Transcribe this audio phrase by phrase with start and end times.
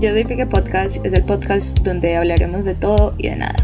[0.00, 3.56] Yo soy Pique Podcast, es el podcast donde hablaremos de todo y de nada.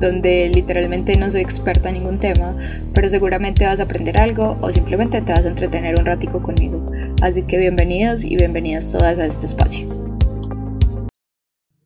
[0.00, 2.56] Donde literalmente no soy experta en ningún tema,
[2.94, 6.84] pero seguramente vas a aprender algo o simplemente te vas a entretener un ratico conmigo.
[7.22, 9.88] Así que bienvenidos y bienvenidas todas a este espacio.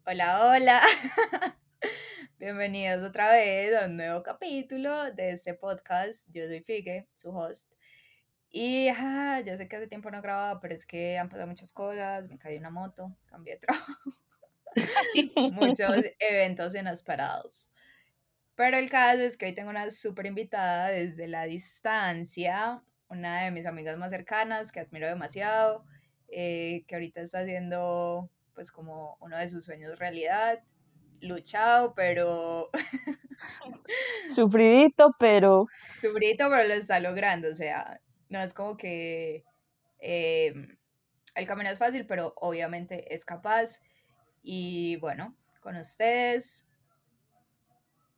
[0.07, 0.80] Hola, hola.
[2.39, 6.29] Bienvenidos otra vez a un nuevo capítulo de este podcast.
[6.33, 7.73] Yo soy Figue, su host.
[8.55, 12.29] Y ya sé que hace tiempo no grababa, pero es que han pasado muchas cosas.
[12.29, 14.12] Me caí una moto, cambié de trabajo.
[15.52, 17.70] Muchos eventos inesperados.
[18.55, 23.51] Pero el caso es que hoy tengo una súper invitada desde la distancia, una de
[23.51, 25.87] mis amigas más cercanas que admiro demasiado,
[26.28, 30.62] eh, que ahorita está haciendo pues como uno de sus sueños realidad
[31.23, 32.69] luchado, pero...
[34.28, 35.66] Sufridito, pero...
[35.98, 38.02] Sufridito, pero lo está logrando, o sea,
[38.32, 39.45] no es como que
[40.00, 40.77] em,
[41.34, 43.80] el camino es fácil, pero obviamente es capaz.
[44.42, 46.66] Y bueno, con ustedes,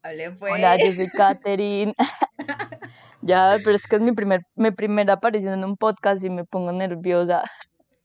[0.03, 0.53] hablé pues.
[0.53, 1.95] Hola, yo soy Katherine.
[3.23, 6.45] ya, pero es que es mi, primer, mi primera aparición en un podcast y me
[6.45, 7.43] pongo nerviosa.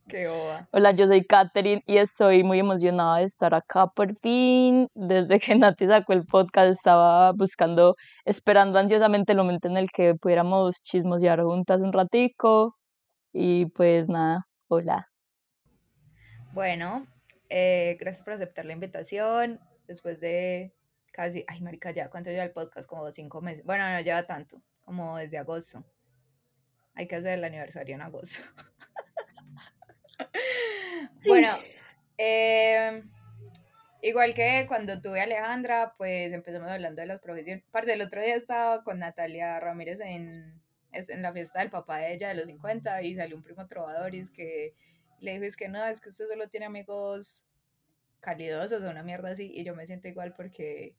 [0.12, 0.28] Qué
[0.72, 4.88] Hola, yo soy Katherine y estoy muy emocionada de estar acá por fin.
[4.96, 10.16] Desde que Nati sacó el podcast estaba buscando, esperando ansiosamente el momento en el que
[10.16, 12.76] pudiéramos chismosear juntas un ratico.
[13.34, 15.08] Y pues nada, hola.
[16.54, 17.06] Bueno,
[17.50, 19.60] eh, gracias por aceptar la invitación.
[19.88, 20.74] Después de
[21.14, 22.90] casi, ay marica, ya, ¿cuánto lleva el podcast?
[22.90, 23.64] Como cinco meses.
[23.64, 25.86] Bueno, no lleva tanto, como desde agosto.
[26.96, 28.42] Hay que hacer el aniversario en agosto.
[31.26, 31.50] Bueno,
[32.18, 33.10] em,
[34.02, 37.64] igual que cuando tuve a Alejandra, pues empezamos hablando de las profesiones.
[37.72, 40.60] Parce, el otro día estaba con Natalia Ramírez en,
[40.92, 44.16] en la fiesta del papá de ella de los 50 y salió un primo trovador
[44.16, 44.74] y es que
[45.20, 47.46] le dijo, es que no, es que usted solo tiene amigos
[48.20, 50.96] calidosos o una mierda así y yo me siento igual porque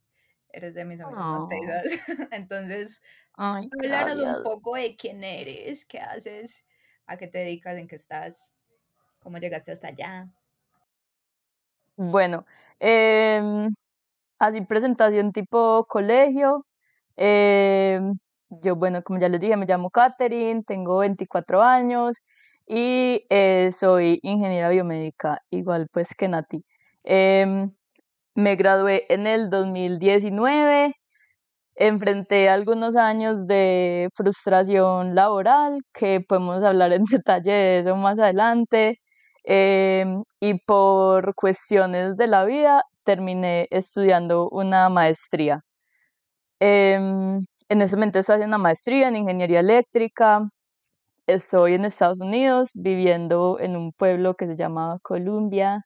[0.53, 1.85] eres de mis amigos más tesas.
[2.33, 3.03] Entonces,
[3.35, 6.65] hablaros un poco de quién eres, qué haces,
[7.07, 8.55] a qué te dedicas, en qué estás.
[9.21, 10.29] ¿Cómo llegaste hasta allá?
[11.97, 12.47] Bueno,
[12.79, 13.69] em,
[14.39, 16.67] así presentación tipo colegio.
[17.17, 18.15] Em,
[18.51, 22.17] yo, bueno, como ya les dije, me llamo Katherine, tengo 24 años
[22.67, 26.65] y eh, soy ingeniera biomédica, igual pues que Nati.
[27.05, 27.73] Em,
[28.35, 30.95] me gradué en el 2019
[31.77, 39.01] enfrenté algunos años de frustración laboral, que podemos hablar en detalle de eso más adelante.
[39.45, 45.61] Em, y por cuestiones de la vida terminé estudiando una maestría.
[46.61, 50.49] Em, en ese momento estoy haciendo una maestría en ingeniería eléctrica.
[51.27, 55.83] Estoy en Estados Unidos viviendo en un pueblo que se llama Columbia.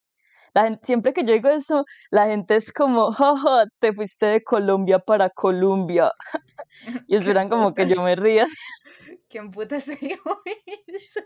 [0.54, 4.98] La siempre que yo digo eso, la gente es como, jaja, te fuiste de Colombia
[5.00, 6.12] para Colombia.
[7.09, 8.47] y esperan como que yo me ría.
[9.28, 10.43] ¿Quién puta se dijo
[10.87, 11.20] eso?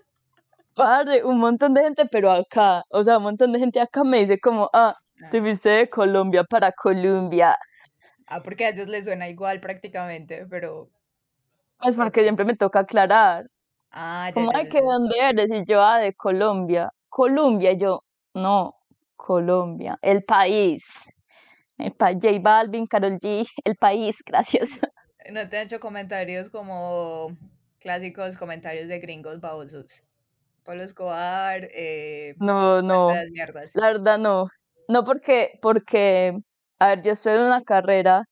[1.25, 4.39] Un montón de gente, pero acá, o sea, un montón de gente acá me dice
[4.39, 4.95] como, ah,
[5.31, 7.57] te viste de Colombia para Colombia.
[8.27, 10.89] Ah, porque a ellos les suena igual prácticamente, pero...
[11.83, 13.47] Es porque siempre me toca aclarar.
[13.91, 15.51] Ah, ya, Como, ay, ¿que dónde eres?
[15.51, 16.91] Y yo, ah, de Colombia.
[17.09, 18.75] Colombia, y yo, no,
[19.17, 21.09] Colombia, el país.
[21.79, 24.79] El pa J Balvin, Carol G, el país, gracias.
[25.31, 27.37] ¿No te han hecho comentarios como
[27.79, 30.05] clásicos comentarios de gringos babosos?
[30.69, 33.11] Pablo Escobar, eh, no, no,
[33.73, 34.49] la verdad no,
[34.87, 36.39] no porque, porque,
[36.79, 38.25] a ver, yo estoy en una carrera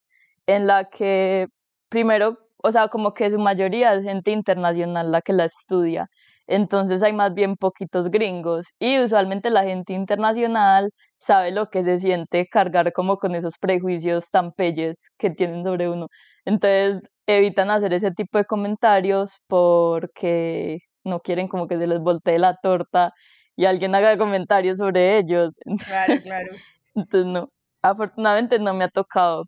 [0.46, 1.46] en la que
[1.88, 6.08] primero, o sea, como que su mayoría es gente internacional la que la estudia,
[6.46, 11.98] entonces hay más bien poquitos gringos y usualmente la gente internacional sabe lo que se
[12.00, 16.08] siente cargar como con esos prejuicios tan pelles que tienen sobre uno.
[16.44, 22.38] Entonces evitan hacer ese tipo de comentarios porque no quieren como que se les voltee
[22.38, 23.14] la torta
[23.56, 25.56] y alguien haga comentarios sobre ellos.
[25.84, 26.52] Claro, claro.
[26.94, 27.50] Entonces, no,
[27.82, 29.44] afortunadamente no me ha tocado.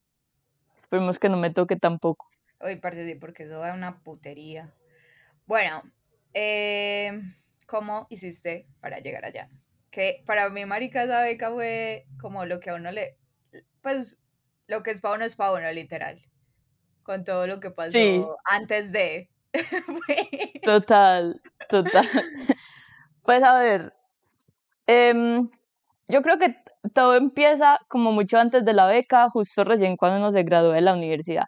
[0.78, 2.26] Esperemos que no me toque tampoco.
[2.60, 4.72] Uy, parece sí, porque eso da una putería.
[5.46, 5.82] Bueno,
[6.34, 7.20] eh,
[7.66, 9.48] ¿cómo hiciste para llegar allá?
[9.90, 13.16] Que para mí, marica, esa beca fue como lo que a uno le...
[13.82, 14.22] Pues,
[14.66, 16.20] lo que es para uno es para uno, literal.
[17.02, 19.30] Con todo lo que pasó antes de...
[20.62, 22.06] Total, total.
[23.22, 23.94] Pues a ver,
[24.86, 25.50] em,
[26.08, 26.56] yo creo que
[26.94, 30.80] todo empieza como mucho antes de la beca, justo recién cuando uno se graduó de
[30.82, 31.44] la universidad.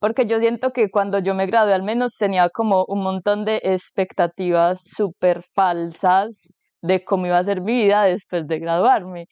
[0.00, 3.60] Porque yo siento que cuando yo me gradué al menos tenía como un montón de
[3.64, 6.52] expectativas súper falsas
[6.82, 9.28] de cómo iba a ser mi vida después de graduarme.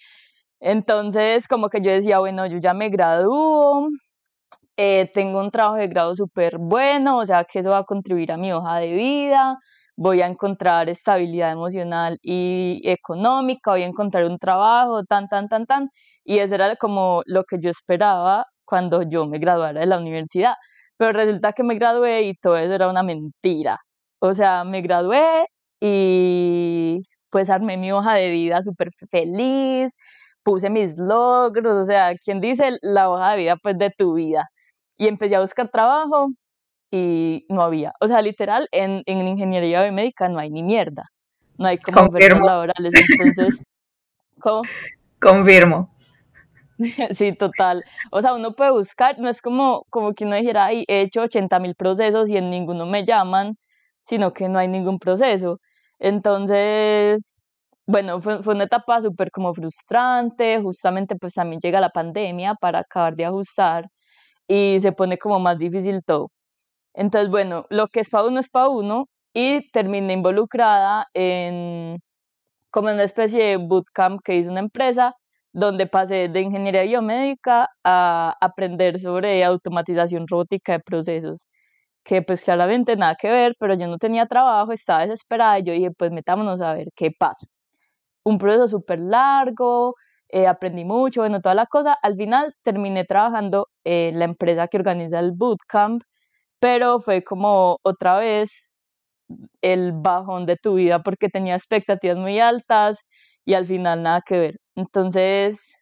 [0.60, 3.88] Entonces, como que yo decía, bueno, yo ya me gradúo,
[4.82, 8.32] eh, tengo un trabajo de grado súper bueno, o sea, que eso va a contribuir
[8.32, 9.58] a mi hoja de vida,
[9.96, 15.66] voy a encontrar estabilidad emocional y económica, voy a encontrar un trabajo, tan, tan, tan,
[15.66, 15.90] tan.
[16.24, 20.54] Y eso era como lo que yo esperaba cuando yo me graduara de la universidad.
[20.96, 23.78] Pero resulta que me gradué y todo eso era una mentira.
[24.20, 25.46] O sea, me gradué
[25.80, 27.00] y
[27.30, 29.94] pues armé mi hoja de vida súper feliz,
[30.42, 34.48] puse mis logros, o sea, ¿quién dice la hoja de vida pues de tu vida?
[35.00, 36.28] Y empecé a buscar trabajo
[36.90, 37.94] y no había.
[38.02, 41.04] O sea, literal, en, en ingeniería biomédica no hay ni mierda.
[41.56, 42.92] No hay como ofertas laborales.
[43.18, 43.64] Entonces,
[44.40, 44.60] ¿cómo?
[45.18, 45.90] Confirmo.
[47.14, 47.82] Sí, total.
[48.10, 51.22] O sea, uno puede buscar, no es como, como que uno dijera, ay, he hecho
[51.22, 53.56] 80 mil procesos y en ninguno me llaman,
[54.04, 55.60] sino que no hay ningún proceso.
[55.98, 57.40] Entonces,
[57.86, 62.80] bueno, fue, fue una etapa súper como frustrante, justamente pues también llega la pandemia para
[62.80, 63.86] acabar de ajustar
[64.50, 66.30] y se pone como más difícil todo.
[66.94, 72.00] Entonces, bueno, lo que es para uno es para uno y terminé involucrada en
[72.70, 75.14] como una especie de bootcamp que hizo una empresa
[75.52, 81.48] donde pasé de ingeniería biomédica a aprender sobre automatización robótica de procesos,
[82.04, 85.72] que pues claramente nada que ver, pero yo no tenía trabajo, estaba desesperada y yo
[85.74, 87.46] dije, pues metámonos a ver qué pasa.
[88.24, 89.94] Un proceso súper largo,
[90.32, 91.96] eh, aprendí mucho, bueno, toda la cosa.
[92.02, 96.02] Al final terminé trabajando en la empresa que organiza el bootcamp,
[96.60, 98.76] pero fue como otra vez
[99.62, 103.00] el bajón de tu vida porque tenía expectativas muy altas
[103.44, 104.56] y al final nada que ver.
[104.76, 105.76] Entonces,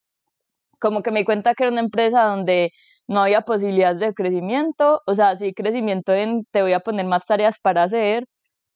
[0.81, 2.71] como que me cuenta que era una empresa donde
[3.09, 7.27] no había posibilidades de crecimiento, o sea, sí crecimiento en te voy a poner más
[7.27, 8.25] tareas para hacer,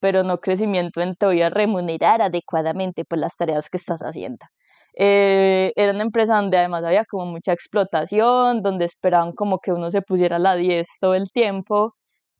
[0.00, 4.46] pero no crecimiento en te voy a remunerar adecuadamente por las tareas que estás haciendo.
[4.94, 9.90] Eh, era una empresa donde además había como mucha explotación, donde esperaban como que uno
[9.90, 11.94] se pusiera la 10 todo el tiempo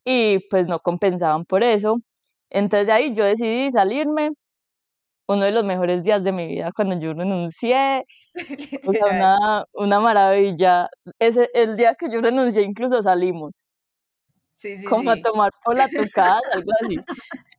[0.04, 1.96] y pues no compensaban por eso.
[2.50, 4.30] Entonces de ahí yo decidí salirme,
[5.28, 8.04] uno de los mejores días de mi vida cuando yo renuncié,
[8.86, 10.88] o sea, una, una maravilla.
[11.18, 13.70] Ese, el día que yo renuncié incluso salimos.
[14.54, 16.96] Sí, sí, como a tomar por la tucada, algo así.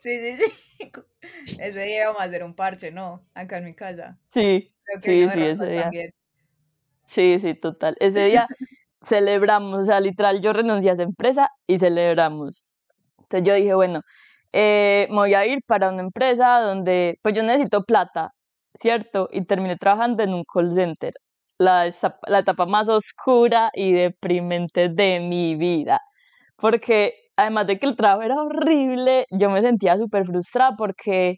[0.00, 0.52] Sí, sí, sí.
[1.60, 3.26] Ese día íbamos a hacer un parche, ¿no?
[3.34, 4.18] Acá en mi casa.
[4.26, 4.72] Sí,
[5.02, 5.90] sí, sí, ese día.
[7.06, 7.96] Sí, sí, total.
[8.00, 8.46] Ese día
[9.02, 12.64] celebramos, o sea, literal, yo renuncié a esa empresa y celebramos.
[13.18, 14.02] Entonces yo dije, bueno,
[14.52, 18.32] eh, me voy a ir para una empresa donde, pues yo necesito plata,
[18.74, 19.28] ¿cierto?
[19.32, 21.14] Y terminé trabajando en un call center,
[21.58, 21.92] la,
[22.26, 26.00] la etapa más oscura y deprimente de mi vida,
[26.56, 31.36] porque además de que el trabajo era horrible, yo me sentía súper frustrada porque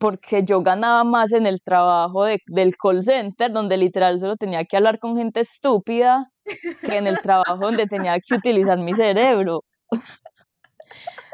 [0.00, 4.64] porque yo ganaba más en el trabajo de, del call center, donde literal solo tenía
[4.64, 6.30] que hablar con gente estúpida,
[6.80, 9.64] que en el trabajo donde tenía que utilizar mi cerebro.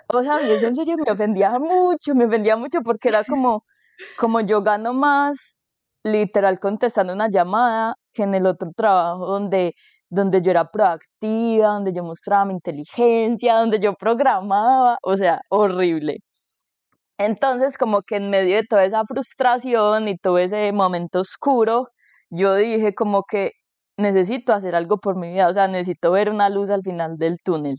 [0.09, 3.65] O sea, eso en serio me ofendía mucho, me ofendía mucho porque era como,
[4.17, 5.59] como yo gano más
[6.05, 9.75] literal contestando una llamada que en el otro trabajo donde,
[10.11, 16.19] donde yo era proactiva, donde yo mostraba mi inteligencia, donde yo programaba, o sea, horrible.
[17.19, 21.89] Entonces, como que en medio de toda esa frustración y todo ese momento oscuro,
[22.31, 23.53] yo dije como que
[23.97, 27.39] necesito hacer algo por mi vida, o sea, necesito ver una luz al final del
[27.45, 27.77] túnel.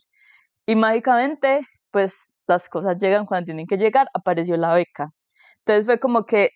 [0.67, 5.09] Y mágicamente, pues las cosas llegan cuando tienen que llegar, apareció la beca.
[5.59, 6.49] Entonces fue como que,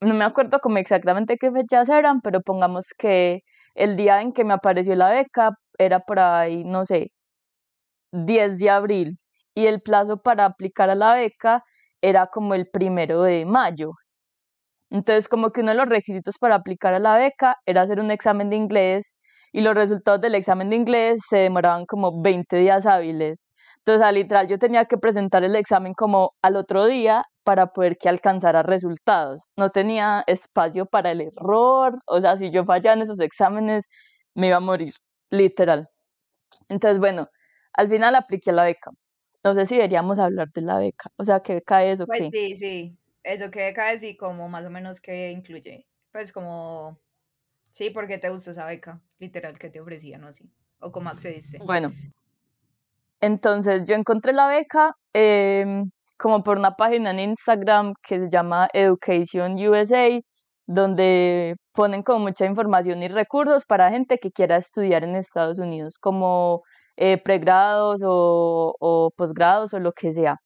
[0.00, 3.40] no me acuerdo como exactamente qué fechas eran, pero pongamos que
[3.76, 7.12] el día en que me apareció la beca era por ahí, no sé,
[8.12, 9.18] 10 de abril.
[9.54, 11.62] Y el plazo para aplicar a la beca
[12.02, 13.92] era como el primero de mayo.
[14.90, 18.10] Entonces, como que uno de los requisitos para aplicar a la beca era hacer un
[18.10, 19.14] examen de inglés
[19.52, 23.46] y los resultados del examen de inglés se demoraban como 20 días hábiles.
[23.86, 28.08] Entonces, literal, yo tenía que presentar el examen como al otro día para poder que
[28.08, 29.44] alcanzara resultados.
[29.56, 33.88] No tenía espacio para el error, o sea, si yo fallaba en esos exámenes,
[34.34, 34.92] me iba a morir,
[35.30, 35.88] literal.
[36.68, 37.28] Entonces, bueno,
[37.74, 38.90] al final apliqué la beca.
[39.44, 41.12] No sé si deberíamos hablar de la beca.
[41.16, 42.98] O sea, ¿qué beca es o pues sí, sí.
[43.22, 45.86] Eso que beca es y como más o menos qué incluye.
[46.10, 46.98] Pues como,
[47.70, 50.50] sí, porque te gustó esa beca, literal, que te ofrecían o así.
[50.80, 51.58] O cómo accediste.
[51.58, 51.92] Bueno,
[53.20, 58.68] entonces yo encontré la beca em, como por una página en Instagram que se llama
[58.72, 60.20] Education USA,
[60.66, 65.98] donde ponen como mucha información y recursos para gente que quiera estudiar en Estados Unidos,
[65.98, 66.62] como
[66.96, 70.36] eh, pregrados o, o posgrados o lo que sea.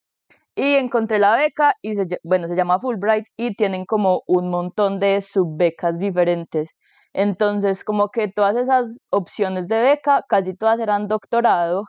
[0.54, 4.98] y encontré la beca y se, bueno, se llama Fulbright y tienen como un montón
[5.00, 6.70] de subbecas diferentes.
[7.12, 11.84] Entonces, como que todas esas opciones de beca, casi todas eran doctorado,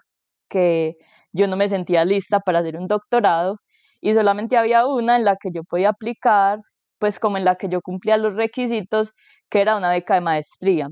[0.51, 0.95] que
[1.33, 3.57] yo no me sentía lista para hacer un doctorado
[4.01, 6.59] y solamente había una en la que yo podía aplicar,
[6.99, 9.13] pues como en la que yo cumplía los requisitos,
[9.49, 10.89] que era una beca de maestría.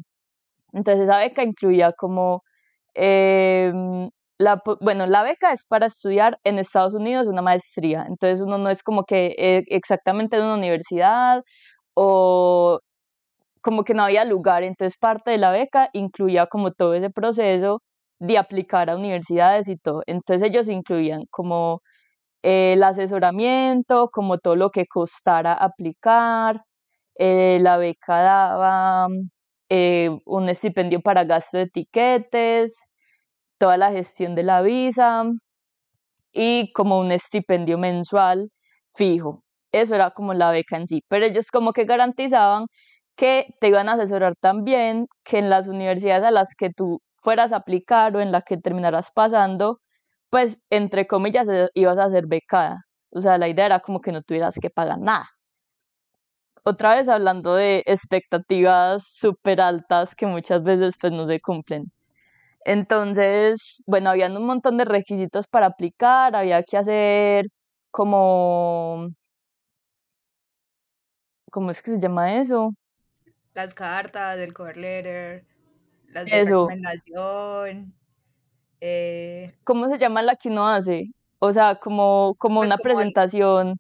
[0.74, 2.44] Entonces esa beca incluía como,
[2.96, 8.58] em, la, bueno, la beca es para estudiar en Estados Unidos una maestría, entonces uno
[8.58, 11.44] no es como que eh, exactamente en una universidad
[11.96, 12.80] o
[13.62, 17.82] como que no había lugar, entonces parte de la beca incluía como todo ese proceso
[18.20, 20.04] de aplicar a universidades y todo.
[20.08, 21.82] Entonces ellos incluían como
[22.44, 26.64] eh, el asesoramiento, como todo lo que costara aplicar,
[27.16, 29.08] eh, la beca daba
[29.70, 32.88] eh, un estipendio para gasto de etiquetes,
[33.60, 35.24] toda la gestión de la visa
[36.32, 38.50] y como un estipendio mensual
[38.96, 39.44] fijo.
[39.72, 42.68] Eso era como la beca en sí, pero ellos como que garantizaban
[43.16, 47.52] que te iban a asesorar también, que en las universidades a las que tú fueras
[47.54, 49.82] a aplicar o en las que terminaras pasando,
[50.30, 52.86] pues entre comillas eh, ibas a ser becada.
[53.12, 55.30] O sea, la idea era como que no tuvieras que pagar nada.
[56.64, 61.92] Otra vez hablando de expectativas súper altas que muchas veces pues no se cumplen.
[62.66, 67.48] Entonces, bueno, habían un montón de requisitos para aplicar, había que hacer
[67.92, 69.10] como,
[71.52, 72.72] ¿cómo es que se llama eso?
[73.54, 75.46] las cartas, el cover letter,
[76.12, 77.94] las de recomendación.
[78.82, 81.12] Eh, ¿Cómo se llama la que uno hace?
[81.40, 83.80] O sea, como, como pues una presentación.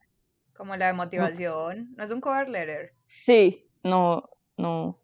[0.55, 1.93] como la de motivación.
[1.95, 2.93] ¿No es un cover letter?
[3.05, 4.99] Sí, no, no.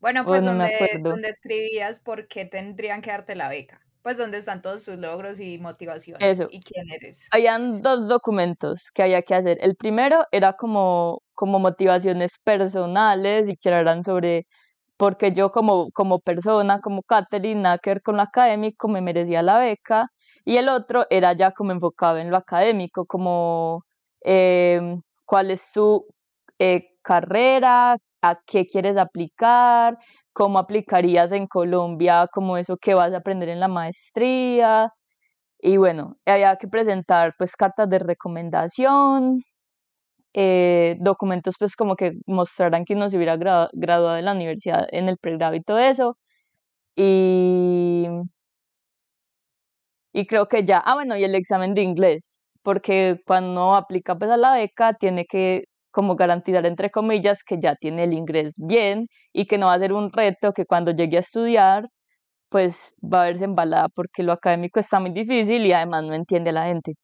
[0.00, 4.62] Bueno, pues donde, donde escribías por qué tendrían que darte la beca pues donde están
[4.62, 7.28] todos tus logros y motivaciones y quién eres.
[7.30, 9.58] Habían dos documentos que había que hacer.
[9.60, 14.46] El primero era como, como motivaciones personales y que eran sobre
[15.00, 19.58] porque yo como, como persona, como Catherine, nada que con lo académico, me merecía la
[19.58, 20.08] beca.
[20.44, 23.84] Y el otro era ya como enfocado en lo académico, como
[24.22, 26.06] em, cuál es tu
[26.58, 29.96] eh, carrera, a qué quieres aplicar,
[30.34, 34.92] cómo aplicarías en Colombia, como eso que vas a aprender en la maestría.
[35.60, 39.42] Y bueno, había que presentar pues cartas de recomendación,
[40.34, 45.08] eh, documentos pues como que mostraran que uno se hubiera graduado de la universidad en
[45.08, 46.16] el pregrado y todo eso.
[46.96, 48.06] Y,
[50.12, 54.30] y creo que ya, ah bueno, y el examen de inglés, porque cuando aplica pues
[54.30, 59.08] a la beca tiene que como garantizar, entre comillas, que ya tiene el inglés bien
[59.32, 61.88] y que no va a ser un reto que cuando llegue a estudiar,
[62.50, 66.50] pues va a verse embalada porque lo académico está muy difícil y además no entiende
[66.50, 66.94] a la gente.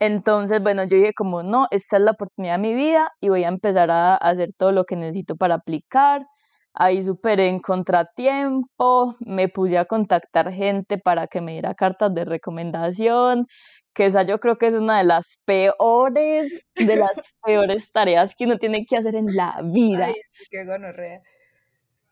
[0.00, 3.44] Entonces, bueno, yo dije como, no, esta es la oportunidad de mi vida y voy
[3.44, 6.26] a empezar a hacer todo lo que necesito para aplicar.
[6.74, 12.24] Ahí superé en contratiempo, me puse a contactar gente para que me diera cartas de
[12.24, 13.46] recomendación,
[13.94, 17.10] que esa yo creo que es una de las peores, de las
[17.44, 20.06] peores tareas que uno tiene que hacer en la vida.
[20.06, 20.14] Ay,
[20.50, 21.20] qué gonorrea.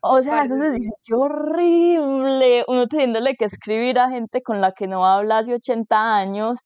[0.00, 2.64] O sea, eso se siente horrible.
[2.68, 6.60] Uno teniéndole que escribir a gente con la que no habla hace 80 años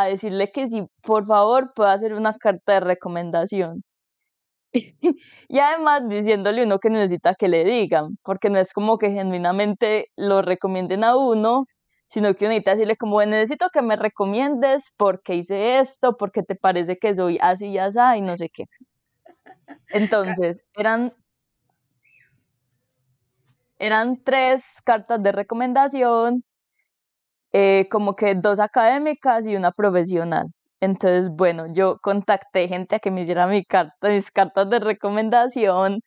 [0.00, 3.82] a decirle que si por favor puede hacer una carta de recomendación.
[5.48, 10.08] y además diciéndole uno que necesita que le digan, porque no es como que genuinamente
[10.16, 11.66] lo recomienden a uno,
[12.08, 16.98] sino que necesita decirle como, necesito que me recomiendes porque hice esto, porque te parece
[16.98, 18.64] que soy así y así, y no sé qué.
[19.90, 21.12] Entonces, eran,
[23.78, 26.44] eran tres cartas de recomendación,
[27.58, 30.46] eh, como que dos académicas y una profesional.
[30.80, 36.00] Entonces, bueno, yo contacté gente a que me hiciera mi carta, mis cartas de recomendación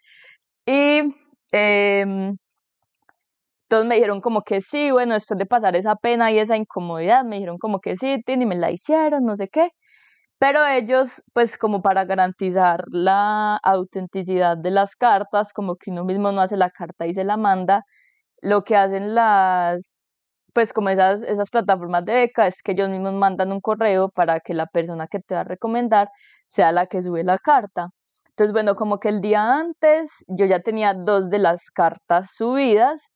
[0.66, 1.02] y
[3.68, 7.24] todos me dijeron como que sí, bueno, después de pasar esa pena y esa incomodidad,
[7.26, 9.70] me dijeron como que sí, Tini, me la hicieron, no sé qué.
[10.40, 16.32] Pero ellos, pues como para garantizar la autenticidad de las cartas, como que uno mismo
[16.32, 17.84] no hace la carta y se la manda,
[18.42, 20.06] lo que hacen las,
[20.54, 24.40] pues como esas, esas plataformas de beca es que ellos mismos mandan un correo para
[24.40, 26.10] que la persona que te va a recomendar
[26.48, 27.90] sea la que sube la carta.
[28.30, 33.14] Entonces, bueno, como que el día antes yo ya tenía dos de las cartas subidas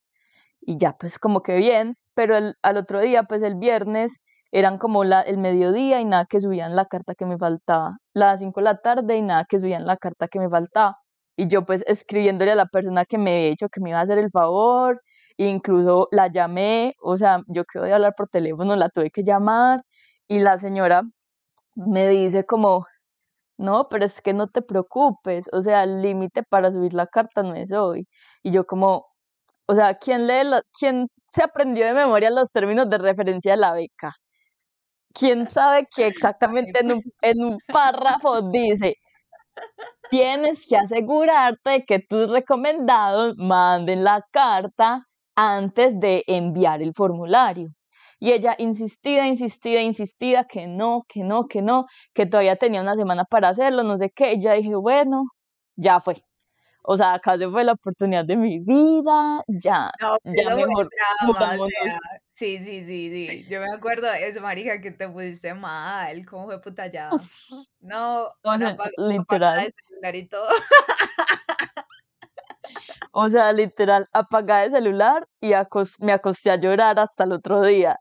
[0.62, 4.22] y ya pues como que bien, pero al otro día, pues el viernes,
[4.54, 8.40] eran como la, el mediodía y nada que subían la carta que me faltaba, las
[8.40, 10.98] 5 de la tarde y nada que subían la carta que me faltaba.
[11.36, 14.04] Y yo pues escribiéndole a la persona que me había dicho que me iba a
[14.04, 15.02] hacer el favor,
[15.38, 19.84] incluso la llamé, o sea, yo quedé de hablar por teléfono, la tuve que llamar
[20.28, 21.04] y la señora
[21.76, 22.86] me dice como,
[23.58, 27.44] no, pero es que no te preocupes, o sea, el límite para subir la carta
[27.44, 28.08] no es hoy.
[28.44, 29.08] Y yo como,
[29.68, 30.44] o sea, ¿quién lee,
[30.80, 34.14] quién se aprendió de memoria los términos de referencia de la beca?
[35.14, 38.96] ¿Quién sabe que exactamente en un, en un párrafo dice,
[40.10, 47.70] tienes que asegurarte de que tus recomendados manden la carta antes de enviar el formulario?
[48.20, 52.96] Y ella insistida, insistida, insistida, que no, que no, que no, que todavía tenía una
[52.96, 54.34] semana para hacerlo, no sé qué.
[54.34, 55.26] Y ya dije, bueno,
[55.76, 56.24] ya fue.
[56.86, 60.90] O sea, acá se fue la oportunidad de mi vida, ya, ya mejor.
[62.28, 63.46] sí, sí, sí, sí.
[63.50, 67.10] Yo me acuerdo de eso, marica, que te pusiste mal, ¿cómo fue puta ya?
[67.80, 69.70] No, o sea, literal.
[69.90, 70.48] celular y todo.
[73.12, 75.54] O sea, literal, apagada el celular y
[76.00, 77.98] me acosté a llorar hasta el otro día.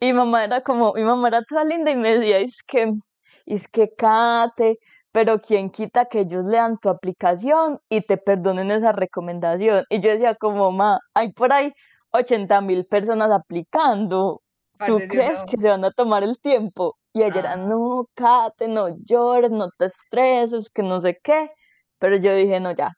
[0.00, 2.92] Y mamá era como, mi mamá era toda linda y me decía, es que,
[3.46, 4.78] es que Kate,
[5.12, 9.84] pero quién quita que ellos lean tu aplicación y te perdonen esa recomendación.
[9.88, 11.72] Y yo decía como, mamá, hay por ahí
[12.10, 14.42] 80 mil personas aplicando.
[14.86, 16.96] ¿Tú crees que se van a tomar el tiempo?
[17.12, 21.50] Y ella era, no, Kate, no llores, no te estreses, que no sé qué.
[21.98, 22.92] Pero yo dije, no, ya,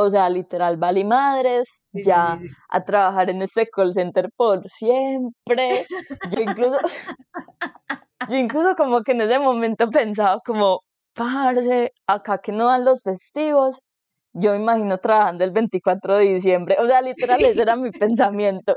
[0.00, 2.38] o sea, literal, vale madres, ya
[2.68, 5.86] a trabajar en ese call center por siempre.
[6.30, 6.78] Yo incluso,
[8.28, 10.80] yo incluso como que en ese momento pensaba como,
[11.14, 13.80] parce, acá que no dan los festivos,
[14.32, 16.76] yo me imagino trabajando el 24 de diciembre.
[16.80, 18.76] O sea, literal, ese era mi pensamiento.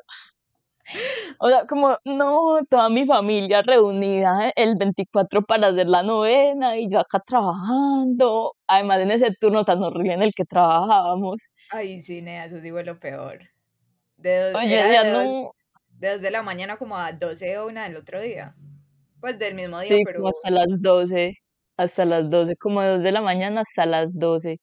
[1.39, 6.89] O sea, como, no, toda mi familia reunida el 24 para hacer la novena y
[6.89, 8.55] yo acá trabajando.
[8.67, 11.41] Además, en ese turno tan horrible en el que trabajábamos.
[11.71, 13.39] Ay, sí, nea, eso sí fue lo peor.
[14.17, 15.51] De dos, Oye, ya de, no...
[15.99, 18.55] de dos de la mañana como a 12 o una del otro día.
[19.19, 20.19] Pues del mismo día, sí, pero.
[20.19, 21.33] Como hasta las 12,
[21.77, 24.59] hasta las 12, como de 2 de la mañana hasta las 12.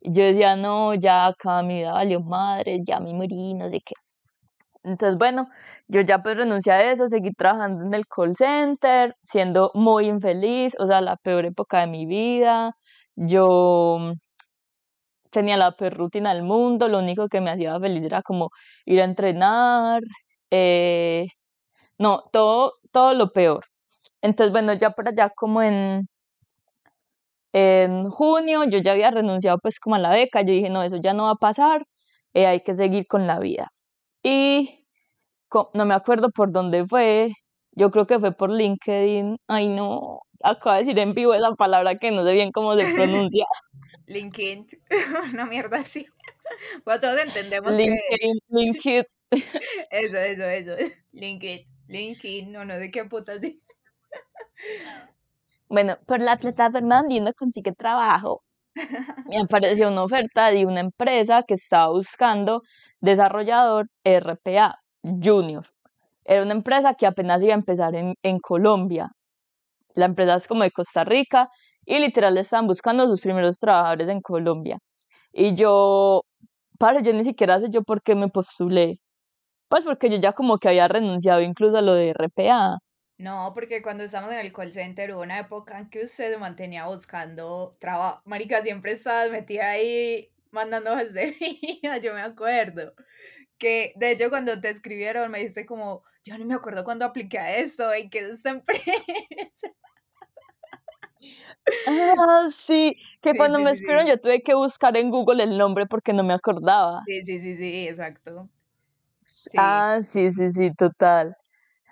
[0.00, 3.80] Y yo decía, no, ya acá mi vida valió madre, ya me morí, no sé
[3.84, 3.94] qué.
[4.84, 5.48] Entonces, bueno,
[5.88, 10.74] yo ya pues renuncié a eso, seguí trabajando en el call center, siendo muy infeliz,
[10.78, 12.74] o sea, la peor época de mi vida.
[13.16, 14.12] Yo
[15.30, 18.50] tenía la peor rutina del mundo, lo único que me hacía feliz era como
[18.86, 20.02] ir a entrenar,
[20.50, 21.26] eh,
[21.98, 23.66] no, todo, todo lo peor.
[24.22, 26.08] Entonces, bueno, ya por allá como en,
[27.52, 30.96] en junio, yo ya había renunciado pues como a la beca, yo dije, no, eso
[30.98, 31.84] ya no va a pasar,
[32.34, 33.72] eh, hay que seguir con la vida.
[34.22, 34.84] Y
[35.74, 37.32] no me acuerdo por dónde fue,
[37.72, 39.38] yo creo que fue por LinkedIn.
[39.46, 42.84] Ay, no, acabo de decir en vivo esa palabra que no sé bien cómo se
[42.94, 43.46] pronuncia.
[44.06, 44.66] LinkedIn,
[45.32, 46.06] una mierda así.
[46.82, 48.38] Bueno, todos entendemos LinkedIn.
[48.48, 49.04] LinkedIn.
[49.90, 50.76] Eso, eso, eso.
[51.12, 53.74] LinkedIn, LinkedIn, no, no sé qué putas dice.
[55.68, 58.42] Bueno, por la plataforma donde uno consigue trabajo,
[59.28, 62.62] me apareció una oferta de una empresa que estaba buscando
[63.00, 65.64] desarrollador RPA Junior.
[66.24, 69.10] Era una empresa que apenas iba a empezar en, Colombia.
[69.94, 71.48] La empresa es como de Costa Rica
[71.86, 74.78] y literal estaban buscando sus primeros trabajadores en Colombia.
[75.32, 76.22] Y yo,
[76.78, 79.00] para, yo ni siquiera sé yo por qué me postulé.
[79.68, 82.78] Pues porque yo ya como que había renunciado incluso a lo de RPA.
[83.18, 86.38] No, porque cuando estábamos en el call center hubo una época en que usted se
[86.38, 88.22] mantenía buscando trabajo.
[88.24, 91.32] Marica, siempre estabas metida ahí mandando hojas de
[91.82, 92.94] vida, yo me acuerdo.
[93.58, 97.40] Que de hecho cuando te escribieron me dice como, yo no me acuerdo cuando apliqué
[97.40, 98.82] a eso y que es empresa.
[101.86, 106.12] Ah, sí, que cuando me escribieron yo tuve que buscar en Google el nombre porque
[106.12, 107.02] no me acordaba.
[107.06, 108.48] Sí, sí, sí, sí, exacto.
[109.56, 111.36] Ah, sí, sí, sí, total.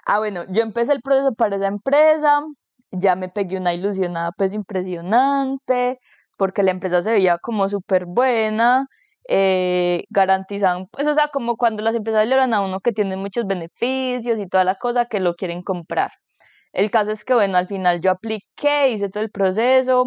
[0.09, 2.41] Ah, bueno, yo empecé el proceso para esa empresa,
[2.93, 5.99] ya me pegué una ilusionada pues impresionante,
[6.37, 8.87] porque la empresa se veía como súper buena,
[9.29, 13.47] eh, garantizan, pues o sea, como cuando las empresas le a uno que tiene muchos
[13.49, 16.13] beneficios y toda la cosa que lo quieren comprar.
[16.73, 20.07] El caso es que, bueno, al final yo apliqué, hice todo el proceso,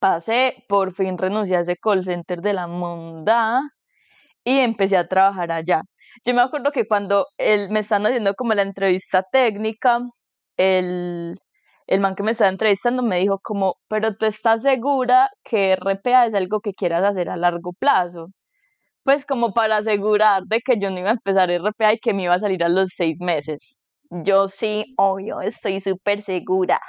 [0.00, 3.62] pasé, por fin renuncié a ese call center de la monda
[4.44, 5.82] y empecé a trabajar allá.
[6.24, 10.00] Yo me acuerdo que cuando él, me están haciendo como la entrevista técnica,
[10.56, 11.38] el,
[11.86, 16.26] el man que me estaba entrevistando me dijo como, pero tú estás segura que RPA
[16.26, 18.28] es algo que quieras hacer a largo plazo.
[19.04, 22.24] Pues como para asegurar de que yo no iba a empezar RPA y que me
[22.24, 23.76] iba a salir a los seis meses.
[24.10, 26.80] Yo sí, obvio, estoy súper segura.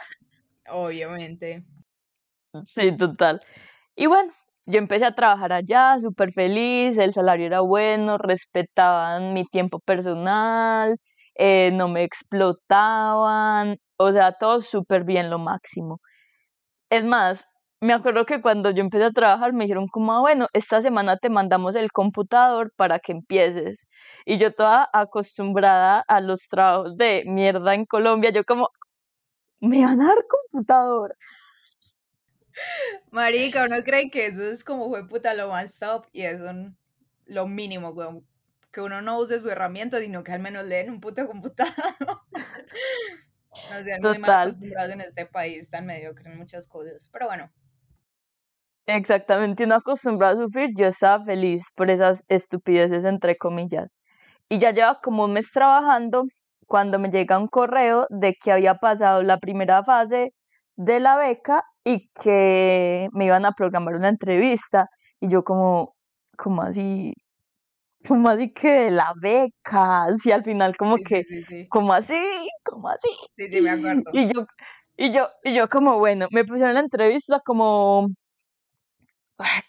[0.70, 1.64] Obviamente.
[2.66, 3.42] Sí, total.
[3.96, 4.32] Y bueno,
[4.68, 10.98] yo empecé a trabajar allá, súper feliz, el salario era bueno, respetaban mi tiempo personal,
[11.36, 16.00] eh, no me explotaban, o sea, todo súper bien, lo máximo.
[16.90, 17.46] Es más,
[17.82, 21.18] me acuerdo que cuando yo empecé a trabajar me dijeron como, ah, bueno, esta semana
[21.18, 23.78] te mandamos el computador para que empieces.
[24.26, 28.70] Y yo toda acostumbrada a los trabajos de mierda en Colombia, yo como,
[29.62, 31.16] me van a dar computador.
[33.12, 36.52] Marica, uno cree que eso es como fue puta lo más top y eso
[37.26, 38.26] lo mínimo, weón.
[38.72, 41.74] Que uno no use su herramienta, sino que al menos leen un puto computador.
[43.72, 47.10] no sean muy mal acostumbrados en este país tan mediocre en muchas cosas.
[47.12, 47.52] Pero bueno.
[48.86, 53.90] Exactamente, uno acostumbrado a sufrir, yo estaba feliz por esas estupideces entre comillas.
[54.48, 56.24] Y ya lleva como un mes trabajando
[56.68, 60.34] cuando me llega un correo de que había pasado la primera fase
[60.78, 64.90] de la beca y que me iban a programar una entrevista.
[65.22, 65.96] Y yo como,
[66.38, 67.14] como así,
[68.06, 71.24] como así que la beca, así al final como que,
[71.70, 72.20] como así,
[72.64, 73.10] como así.
[73.38, 74.04] Sí, sí, me acuerdo.
[74.12, 74.46] Y yo,
[74.98, 78.10] y yo, y yo como, bueno, me pusieron la entrevista como,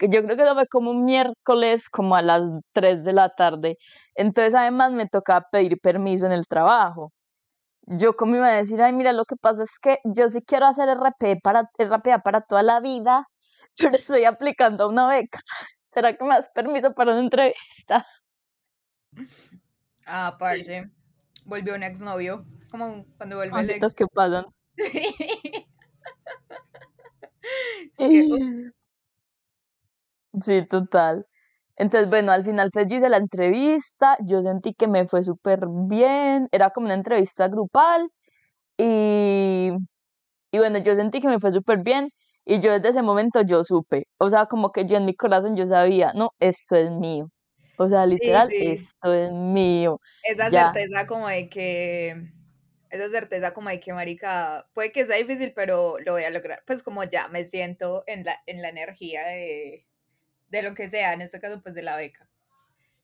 [0.01, 3.77] yo creo que lo fue como un miércoles, como a las 3 de la tarde.
[4.17, 7.13] Entonces además me tocaba pedir permiso en el trabajo
[7.91, 10.67] yo como iba a decir, ay, mira, lo que pasa es que yo sí quiero
[10.67, 13.27] hacer RP para, RPA para toda la vida,
[13.79, 15.41] pero estoy aplicando una beca.
[15.87, 18.07] ¿Será que me das permiso para una entrevista?
[20.11, 20.91] Ah, parce.
[21.45, 22.47] Volvió un exnovio.
[22.63, 23.95] Es como cuando vuelve el ex.
[23.95, 24.47] que pasan.
[30.41, 30.65] Sí.
[30.69, 31.27] total.
[31.79, 35.61] Entonces, bueno, al final pues yo hice la entrevista, yo sentí que me fue súper
[35.69, 38.11] bien, era como una entrevista grupal
[38.77, 39.71] y,
[40.53, 42.11] y bueno, yo sentí que me fue súper bien
[42.45, 45.57] y yo desde ese momento yo supe, o sea, como que yo en mi corazón
[45.57, 47.31] yo sabía, no, esto es mío,
[47.77, 50.01] o sea, literal, esto es mío.
[50.25, 52.33] Esa certeza como de que,
[52.91, 56.63] esa certeza como de que, marica, puede que sea difícil, pero lo voy a lograr,
[56.67, 59.88] pues como ya me siento en la, en la energía de
[60.49, 62.29] de lo que sea, en este caso pues de la beca.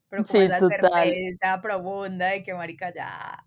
[0.09, 3.43] Pero como sí, esa certeza profunda de que marica ya.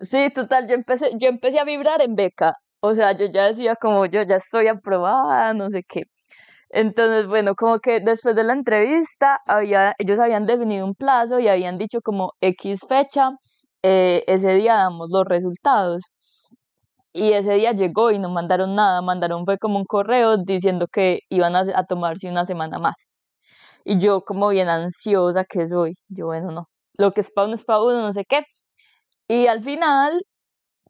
[0.00, 2.54] Sí, total, yo empecé, yo empecé a vibrar en beca.
[2.80, 6.02] O sea, yo ya decía como yo ya estoy aprobada, no sé qué.
[6.70, 11.48] Entonces, bueno, como que después de la entrevista, había, ellos habían definido un plazo y
[11.48, 13.30] habían dicho como X fecha,
[13.82, 16.02] eh, ese día damos los resultados.
[17.14, 21.20] Y ese día llegó y no mandaron nada, mandaron fue como un correo diciendo que
[21.28, 23.30] iban a, tomarse una semana más.
[23.84, 27.54] Y yo como bien ansiosa que soy, yo bueno, no, lo que es para uno
[27.56, 28.42] es para uno, no sé qué.
[29.28, 30.22] Y al final,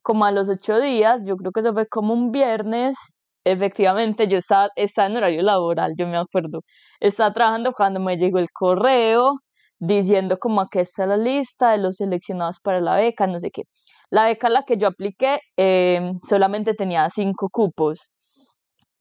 [0.02, 2.96] como a los ocho días, yo creo que eso fue como un viernes,
[3.44, 6.62] efectivamente yo estaba, estaba en horario laboral, yo me acuerdo.
[7.00, 9.40] Estaba trabajando cuando me llegó el correo
[9.78, 13.62] diciendo como aquí está la lista de los seleccionados para la beca, no sé qué.
[14.12, 18.10] La beca a la que yo apliqué em, solamente tenía cinco cupos.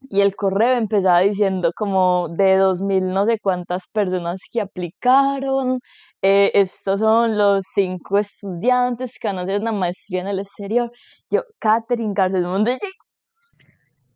[0.10, 5.82] Y el correo empezaba diciendo como de dos mil no sé cuántas personas que aplicaron,
[6.22, 10.90] eh, estos son los cinco estudiantes que van a hacer una maestría en el exterior.
[11.30, 12.80] Yo, Catherine García, ¿dónde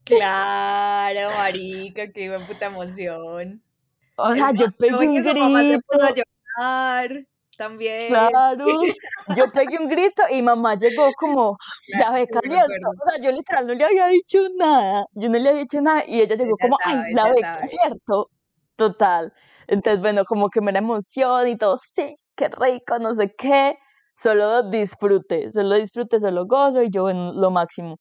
[0.05, 3.61] Claro, marica, qué puta emoción.
[4.15, 6.23] O sea, yo pegué un grito
[7.57, 8.07] también.
[8.09, 8.65] Claro,
[9.35, 12.89] yo pegué un grito y mamá llegó como, la beca abierta.
[12.89, 16.03] O sea, yo literal no le había dicho nada, yo no le había dicho nada
[16.07, 18.29] y ella llegó como, ay, la beca, ¿cierto?
[18.75, 19.33] Total.
[19.67, 23.77] Entonces, bueno, como que me da emoción y todo, sí, qué rico, no sé qué.
[24.17, 27.97] Solo disfrute, solo disfrute, solo gozo y yo en lo máximo.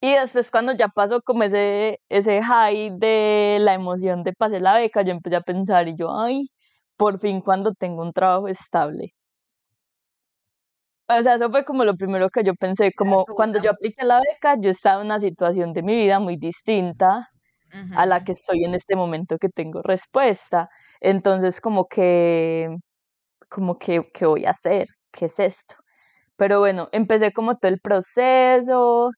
[0.00, 4.74] Y después cuando ya pasó como ese, ese high de la emoción de pasar la
[4.74, 6.48] beca, yo empecé a pensar y yo, ay,
[7.02, 9.12] por fin cuando tengo un trabajo estable.
[11.08, 14.20] O sea, eso fue como lo primero que yo pensé, como cuando yo apliqué la
[14.20, 17.28] beca, yo estaba en una situación de mi vida muy distinta
[17.96, 20.68] a la que estoy en este momento que tengo respuesta.
[21.00, 22.68] Entonces, como que,
[23.50, 24.88] como que, ¿qué voy a hacer?
[25.12, 25.76] ¿Qué es esto?
[26.36, 29.10] Pero bueno, empecé como todo el proceso,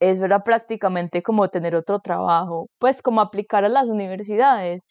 [0.00, 4.84] eso era prácticamente como tener otro trabajo, pues como aplicar a las universidades.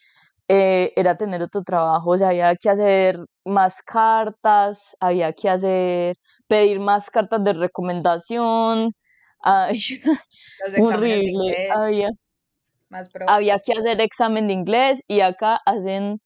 [0.50, 6.16] Eh, era tener otro trabajo, o sea, había que hacer más cartas, había que hacer,
[6.48, 8.94] pedir más cartas de recomendación,
[10.82, 12.10] horrible, había,
[13.28, 16.20] había que hacer examen de inglés y acá hacen,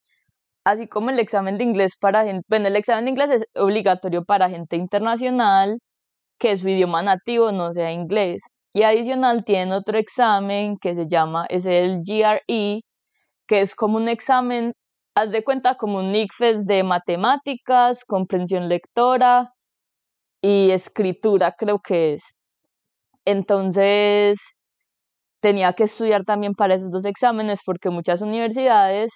[0.65, 4.23] así como el examen de inglés para gente, bueno, el examen de inglés es obligatorio
[4.25, 5.79] para gente internacional,
[6.39, 8.43] que su idioma nativo no sea inglés.
[8.73, 12.81] Y adicional tienen otro examen que se llama, es el GRE,
[13.52, 14.74] que es como un examen,
[15.14, 19.52] haz de cuenta como un ICFES de matemáticas, comprensión lectora,
[20.42, 22.24] y escritura creo que es.
[23.26, 24.40] Entonces,
[25.42, 29.12] tenía que estudiar también para esos dos exámenes porque muchas universidades,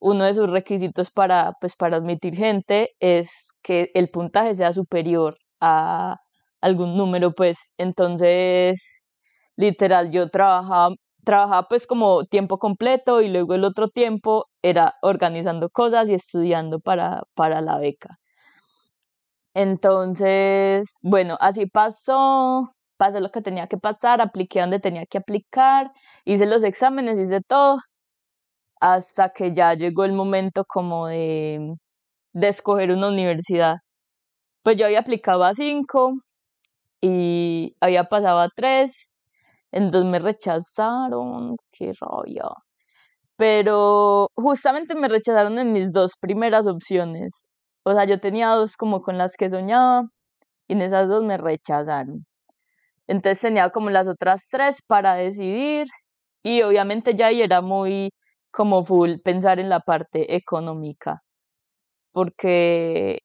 [0.00, 5.36] uno de sus requisitos para, pues, para admitir gente es que el puntaje sea superior
[5.60, 6.16] a
[6.60, 7.58] algún número, pues.
[7.78, 8.82] Entonces,
[9.56, 15.70] literal, yo trabajaba, trabajaba pues como tiempo completo y luego el otro tiempo era organizando
[15.70, 18.18] cosas y estudiando para, para la beca.
[19.54, 25.92] Entonces, bueno, así pasó, pasé lo que tenía que pasar, apliqué donde tenía que aplicar,
[26.24, 27.78] hice los exámenes, hice todo,
[28.80, 31.74] hasta que ya llegó el momento como de,
[32.34, 33.78] de escoger una universidad.
[34.62, 36.14] Pues yo había aplicado a cinco
[37.00, 39.14] y había pasado a tres,
[39.72, 42.44] entonces me rechazaron, qué rabia.
[43.36, 47.44] Pero justamente me rechazaron en mis dos primeras opciones.
[47.84, 50.04] O sea, yo tenía dos como con las que soñaba
[50.68, 52.26] y en esas dos me rechazaron.
[53.08, 55.88] Entonces tenía como las otras tres para decidir
[56.44, 58.10] y obviamente ya ahí era muy
[58.52, 61.22] como full pensar en la parte económica,
[62.12, 63.20] porque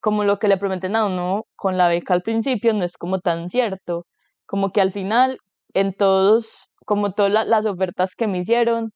[0.00, 3.20] como lo que le prometen a uno con la beca al principio no es como
[3.20, 4.06] tan cierto,
[4.46, 5.38] como que al final
[5.74, 8.92] en todos, como todas las ofertas que me hicieron,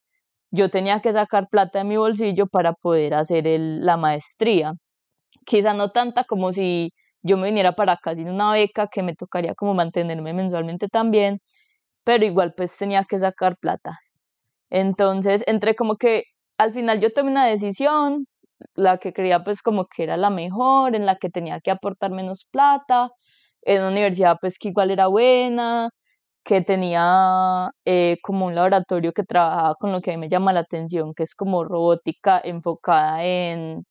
[0.53, 4.75] yo tenía que sacar plata de mi bolsillo para poder hacer el, la maestría.
[5.47, 9.15] Quizá no tanta como si yo me viniera para acá sin una beca que me
[9.15, 11.41] tocaría como mantenerme mensualmente también,
[12.05, 13.99] pero igual pues tenía que sacar plata.
[14.71, 16.25] Entonces, entre como que
[16.59, 18.27] al final yo tomé una decisión,
[18.75, 22.11] la que creía pues como que era la mejor, en la que tenía que aportar
[22.11, 23.11] menos plata,
[23.63, 25.91] en una universidad pues que igual era buena,
[26.49, 30.55] que tenía eh, como un laboratorio que trabajaba con lo que a mí me llama
[30.55, 33.85] la atención, que es como robótica enfocada en,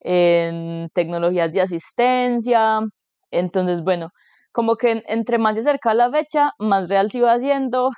[0.00, 2.80] en tecnologías de asistencia.
[3.32, 4.10] Entonces, bueno,
[4.52, 7.90] como que entre más se acercaba la fecha, más real se iba haciendo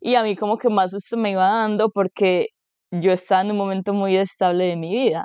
[0.00, 2.48] y a mí como que más susto me iba dando porque
[2.92, 5.24] yo estaba en un momento muy estable de mi vida.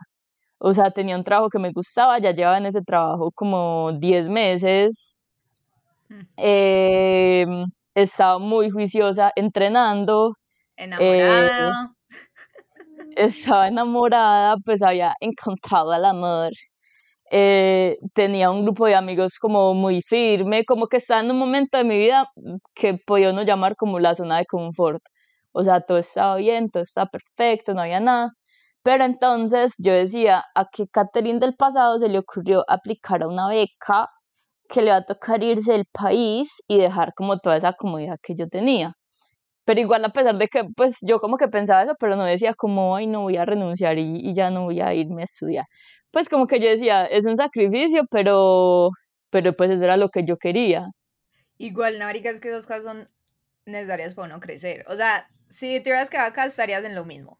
[0.59, 4.29] O sea, tenía un trabajo que me gustaba, ya llevaba en ese trabajo como 10
[4.29, 5.19] meses.
[6.09, 6.21] Mm.
[7.95, 10.35] Estaba muy juiciosa entrenando.
[10.77, 11.93] Eh, enamorada.
[13.15, 16.51] estaba enamorada, pues había encontrado al amor.
[17.31, 21.77] Eh, tenía un grupo de amigos como muy firme, como que estaba en un momento
[21.77, 22.27] de mi vida
[22.75, 25.01] que podía uno llamar como la zona de confort.
[25.53, 28.31] O sea, todo estaba bien, todo estaba perfecto, no había nada.
[28.83, 33.47] Pero entonces yo decía, a que Catherine del pasado se le ocurrió aplicar a una
[33.49, 34.09] beca
[34.71, 38.35] que le va a tocar irse del país y dejar como toda esa comodidad que
[38.35, 38.93] yo tenía.
[39.65, 42.53] Pero igual a pesar de que, pues yo como que pensaba eso, pero no decía
[42.55, 45.65] como, ay, no voy a renunciar y, y ya no voy a irme a estudiar.
[46.11, 48.89] Pues como que yo decía, es un sacrificio, pero,
[49.29, 50.87] pero pues eso era lo que yo quería.
[51.57, 53.09] Igual, Marica, es que esas cosas son
[53.65, 54.85] necesarias para uno crecer.
[54.87, 57.39] O sea, si te hubieras quedado acá, estarías en lo mismo.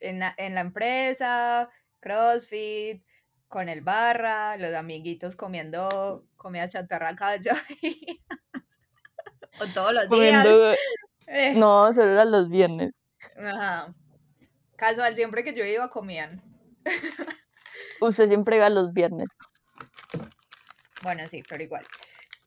[0.00, 3.02] En la, en la empresa, CrossFit,
[3.48, 7.36] con el barra, los amiguitos comiendo comida chatarra cada
[9.60, 10.46] o todos los días.
[11.26, 11.54] Eh.
[11.54, 13.04] No, solo eran los viernes.
[13.36, 13.94] Ajá.
[14.76, 16.42] Casual, siempre que yo iba comían.
[18.00, 19.38] Usted siempre iba los viernes.
[21.02, 21.86] Bueno, sí, pero igual.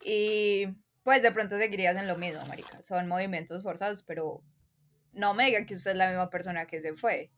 [0.03, 0.67] Y
[1.03, 2.81] pues de pronto seguirías en lo mismo, marica.
[2.81, 4.43] Son movimientos forzados, pero
[5.13, 7.31] no me diga que usted es la misma persona que se fue.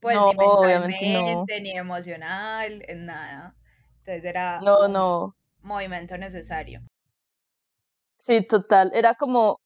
[0.00, 3.54] Pues ni mentalmente, ni emocional, en nada.
[3.98, 5.34] Entonces era no, no.
[5.62, 6.80] movimiento necesario.
[8.16, 8.90] Sí, total.
[8.94, 9.60] Era como,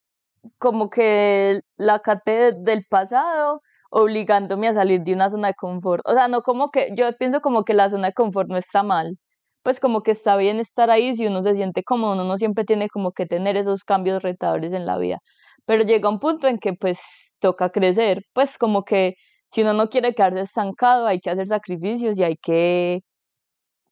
[0.58, 6.02] como que la cate del pasado obligándome a salir de una zona de confort.
[6.06, 8.82] O sea, no como que, yo pienso como que la zona de confort no está
[8.82, 9.16] mal,
[9.62, 12.64] pues como que está bien estar ahí si uno se siente cómodo, uno no siempre
[12.64, 15.20] tiene como que tener esos cambios retadores en la vida,
[15.64, 19.14] pero llega un punto en que pues toca crecer, pues como que
[19.54, 23.02] si uno no quiere quedarse estancado, hay que hacer sacrificios y hay que,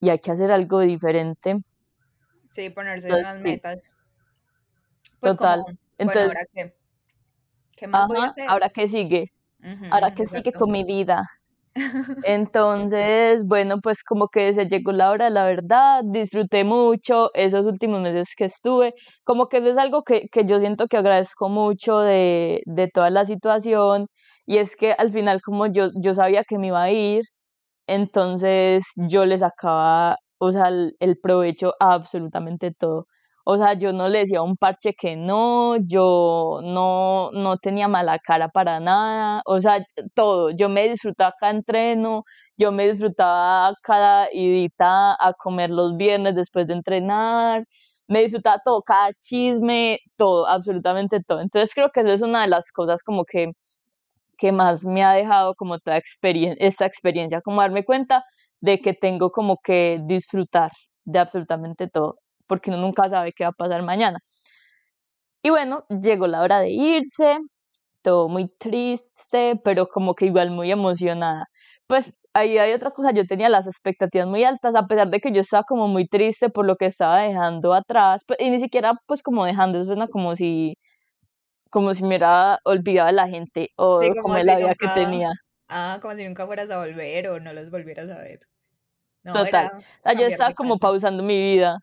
[0.00, 1.56] y hay que hacer algo diferente.
[2.50, 3.92] Sí, ponerse unas metas.
[5.20, 5.62] Pues Total.
[5.98, 6.74] Entonces, ¿ahora qué?
[7.76, 8.48] ¿Qué más voy a hacer?
[8.48, 9.32] Ahora qué sigue.
[9.92, 11.22] ahora qué sigue con mi vida.
[12.26, 18.00] Entonces, bueno, pues como que se llegó la hora, la verdad, disfruté mucho esos últimos
[18.00, 22.62] meses que estuve, como que es algo que, que yo siento que agradezco mucho de,
[22.66, 24.08] de toda la situación
[24.46, 27.22] y es que al final como yo, yo sabía que me iba a ir,
[27.86, 33.06] entonces yo le sacaba, o sea, el, provecho a absolutamente todo.
[33.44, 37.88] O sea, yo no le decía a un parche que no, yo no, no tenía
[37.88, 40.50] mala cara para nada, o sea, todo.
[40.50, 42.24] Yo me disfrutaba cada entreno,
[42.56, 47.64] yo me disfrutaba cada idita a comer los viernes después de entrenar,
[48.08, 51.40] me disfrutaba todo, cada chisme, todo, absolutamente todo.
[51.40, 53.52] Entonces creo que eso es una de las cosas como que,
[54.42, 58.24] que más me ha dejado como toda experiencia, esa experiencia, como darme cuenta
[58.60, 60.72] de que tengo como que disfrutar
[61.04, 62.16] de absolutamente todo
[62.48, 64.18] porque uno nunca sabe qué va a pasar mañana.
[65.44, 67.38] Y bueno, llegó la hora de irse,
[68.02, 71.46] todo muy triste, pero como que igual muy emocionada.
[71.86, 75.32] Pues ahí hay otra cosa, yo tenía las expectativas muy altas, a pesar de que
[75.32, 78.94] yo estaba como muy triste por lo que estaba dejando atrás, pues, y ni siquiera
[79.06, 80.74] pues como dejando, suena como si
[81.72, 85.32] como si me hubiera olvidado de la gente o como, la vida que tenía.
[85.68, 88.40] Ah, como si nunca fueras a volver o no los volvieras a ver.
[89.24, 89.70] Total.
[90.16, 91.78] yo estaba como pausando mi vida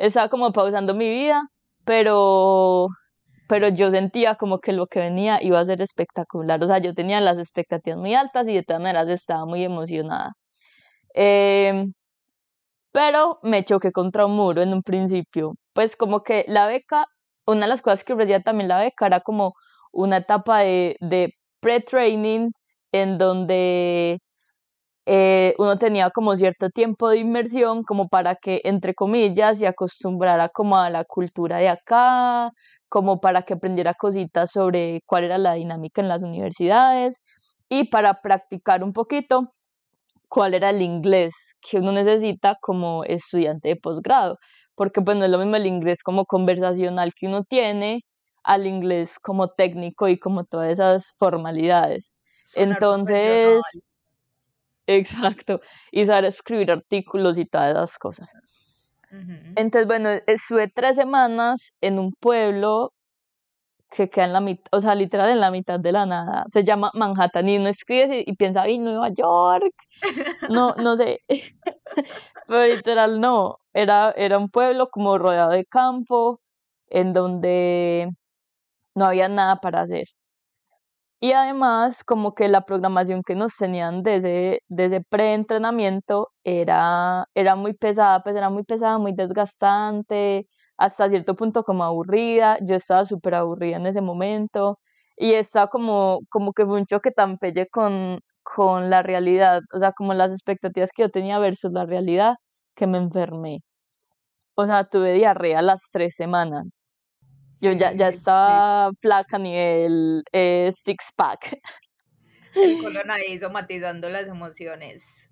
[0.00, 1.42] estaba como pausando mi vida,
[1.84, 2.88] pero,
[3.48, 6.62] pero yo sentía como que lo que venía iba a ser espectacular.
[6.62, 10.32] O sea, yo tenía las expectativas muy altas y de todas maneras estaba muy emocionada.
[11.14, 11.92] Em,
[12.92, 15.54] pero me choqué contra un muro en un principio.
[15.74, 17.06] Pues como que la beca,
[17.46, 19.54] una de las cosas que ofrecía también la beca era como
[19.92, 22.50] una etapa de, de pre-training
[22.92, 24.20] en donde
[25.06, 30.48] eh, uno tenía como cierto tiempo de inmersión como para que, entre comillas, se acostumbrara
[30.50, 32.50] como a la cultura de acá,
[32.88, 37.20] como para que aprendiera cositas sobre cuál era la dinámica en las universidades
[37.68, 39.52] y para practicar un poquito
[40.28, 44.38] cuál era el inglés que uno necesita como estudiante de posgrado,
[44.80, 48.02] porque pues no es lo mismo el inglés como conversacional que uno tiene
[48.42, 52.14] al inglés como técnico y como todas esas formalidades.
[52.54, 53.60] Entonces,
[54.86, 55.60] Exacto.
[55.92, 58.32] Y saber escribir artículos y todas esas cosas.
[59.10, 62.94] Entonces, bueno, estuve tres semanas en un pueblo
[63.90, 66.44] que queda en la mitad, o sea, literal en la mitad de la nada.
[66.48, 69.74] Se llama Manhattan y uno escribe y, piensa, ¡ay, Nueva York!
[70.50, 71.20] No, no sé.
[72.46, 73.58] Pero literal no.
[73.72, 76.40] Era, era un pueblo como rodeado de campo,
[76.88, 78.10] en donde
[78.94, 80.04] no había nada para hacer.
[81.22, 87.74] Y además, como que la programación que nos tenían desde, desde pre-entrenamiento era, era muy
[87.74, 90.46] pesada, pues era muy pesada, muy desgastante,
[90.80, 92.58] hasta cierto punto como aburrida.
[92.62, 94.78] Yo estaba súper aburrida en ese momento
[95.16, 99.78] y estaba como, como que fue un choque tan pelle con, con la realidad, o
[99.78, 102.36] sea, como las expectativas que yo tenía versus la realidad,
[102.74, 103.60] que me enfermé.
[104.54, 106.96] O sea, tuve diarrea las tres semanas.
[107.60, 111.60] Yo ya, ya estaba flaca a nivel eh, six pack.
[112.54, 115.30] El colon ahí somatizando las emociones.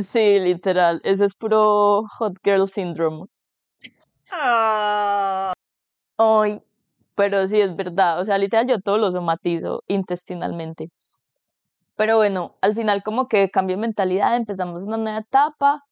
[0.00, 1.00] Sí, literal.
[1.02, 3.26] Eso es puro hot girl syndrome.
[4.30, 5.52] Ah.
[6.18, 6.62] Ay,
[7.16, 8.20] pero sí es verdad.
[8.20, 10.90] O sea, literal yo todo lo somatizo intestinalmente.
[11.96, 15.82] Pero bueno, al final como que cambié mentalidad, empezamos una nueva etapa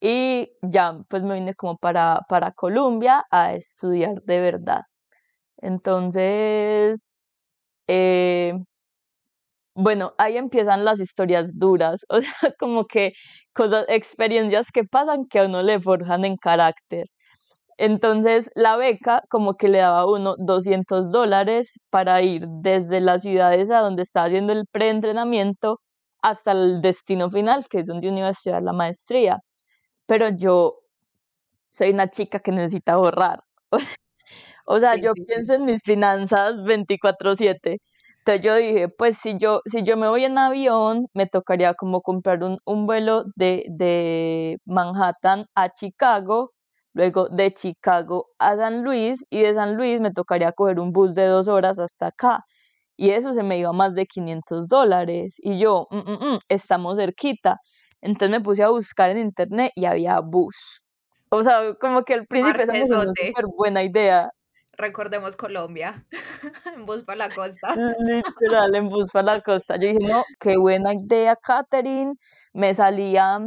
[0.00, 4.82] y ya pues me vine como para, para Colombia a estudiar de verdad.
[5.58, 7.20] Entonces,
[7.88, 8.54] eh,
[9.74, 13.12] bueno, ahí empiezan las historias duras, o sea, como que
[13.52, 17.08] cosas, experiencias que pasan que a uno le forjan en carácter.
[17.78, 23.22] Entonces, la beca como que le daba a uno 200 dólares para ir desde las
[23.22, 25.80] ciudades a donde está haciendo el preentrenamiento
[26.22, 29.40] hasta el destino final, que es donde uno iba a estudiar la maestría.
[30.06, 30.80] Pero yo
[31.68, 33.42] soy una chica que necesita ahorrar.
[34.66, 37.80] O sea, yo pienso en mis finanzas 24/7.
[38.18, 42.00] Entonces yo dije, pues si yo, si yo me voy en avión, me tocaría como
[42.02, 46.52] comprar un, un vuelo de, de Manhattan a Chicago,
[46.94, 51.14] luego de Chicago a San Luis y de San Luis me tocaría coger un bus
[51.14, 52.44] de dos horas hasta acá.
[52.96, 55.36] Y eso se me iba más de 500 dólares.
[55.38, 57.58] Y yo, mm, mm, mm, estamos cerquita.
[58.00, 60.82] Entonces me puse a buscar en internet y había bus.
[61.30, 64.30] O sea, como que al principio es una súper buena idea
[64.76, 66.04] recordemos Colombia,
[66.76, 67.68] en bus para la costa.
[67.98, 69.76] Literal, en bus para la costa.
[69.76, 72.14] Yo dije, no, qué buena idea, Catherine.
[72.52, 73.38] Me salía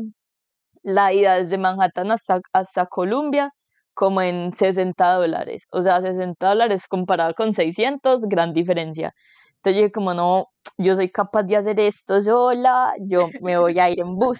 [0.87, 3.51] la ida desde Manhattan hasta, hasta Colombia
[3.93, 5.65] como en 60 dólares.
[5.71, 9.13] O sea, 60 dólares comparado con 600, gran diferencia.
[9.57, 13.89] Entonces dije, como no, yo soy capaz de hacer esto sola, yo me voy a
[13.89, 14.39] ir en bus.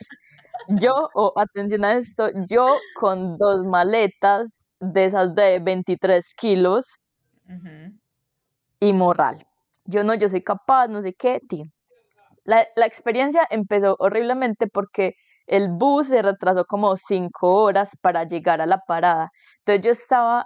[0.70, 7.02] Yo, o atención a esto, yo con dos maletas de esas de 23 kilos
[8.80, 9.45] y moral.
[9.84, 11.41] Yo no, yo soy capaz, no sé qué,
[12.45, 15.16] La, la experiencia empezó horriblemente porque
[15.48, 19.32] el bus se retrasó como cinco horas para llegar a la parada.
[19.60, 20.45] Entonces yo estaba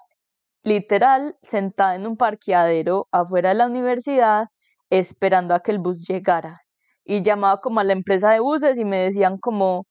[0.64, 4.48] literal sentada en un parqueadero afuera de la universidad
[4.90, 6.62] esperando a que el bus llegara.
[7.06, 9.88] Y llamaba como a la empresa de buses y me decían como,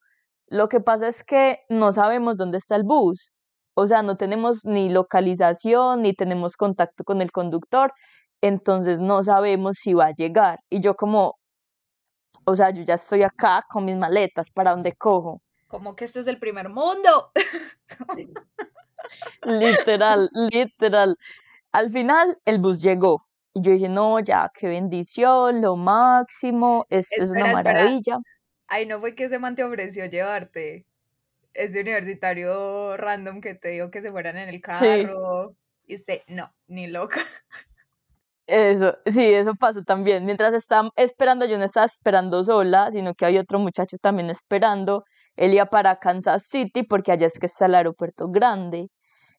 [0.49, 3.33] lo que pasa es que no sabemos dónde está el bus.
[3.75, 7.93] O sea, no tenemos ni localización, ni tenemos contacto con el conductor,
[8.43, 10.61] entonces no sabemos si va a llegar.
[10.71, 11.37] Y yo como,
[12.45, 15.43] o sea, yo ya estoy acá con mis maletas, ¿para dónde cojo?
[15.67, 17.33] Como que este es el primer mundo.
[19.45, 21.17] literal, literal.
[21.73, 23.27] Al final el bus llegó.
[23.53, 28.19] Y yo dije, no, ya, qué bendición, lo máximo, es, es una maravilla.
[28.69, 30.87] Ay, no fue que ese man te ofreció llevarte.
[31.53, 35.57] Ese universitario random que te dijo que se fueran en el carro.
[35.85, 37.21] Y dice, no, ni loca.
[38.51, 40.25] Eso, sí, eso pasó también.
[40.27, 45.05] Mientras estaba esperando, yo no estaba esperando sola, sino que había otro muchacho también esperando.
[45.37, 48.89] Él iba para Kansas City porque allá es que está el aeropuerto grande.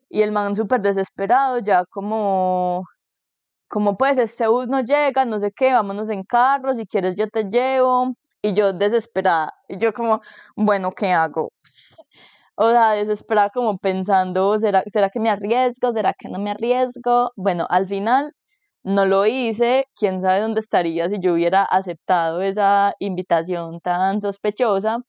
[0.09, 2.86] Y el man súper desesperado, ya como,
[3.70, 7.28] como pues este bus no llega, no sé qué, vámonos en carro, si quieres yo
[7.30, 8.14] te llevo.
[8.43, 10.22] Y yo desesperada, y yo como,
[10.55, 11.51] bueno, ¿qué hago?
[12.55, 15.93] O sea, desesperada como pensando, ¿será, ¿será que me arriesgo?
[15.93, 17.32] ¿Será que no me arriesgo?
[17.36, 18.34] Bueno, al final
[18.84, 24.99] no lo hice, quién sabe dónde estaría si yo hubiera aceptado esa invitación tan sospechosa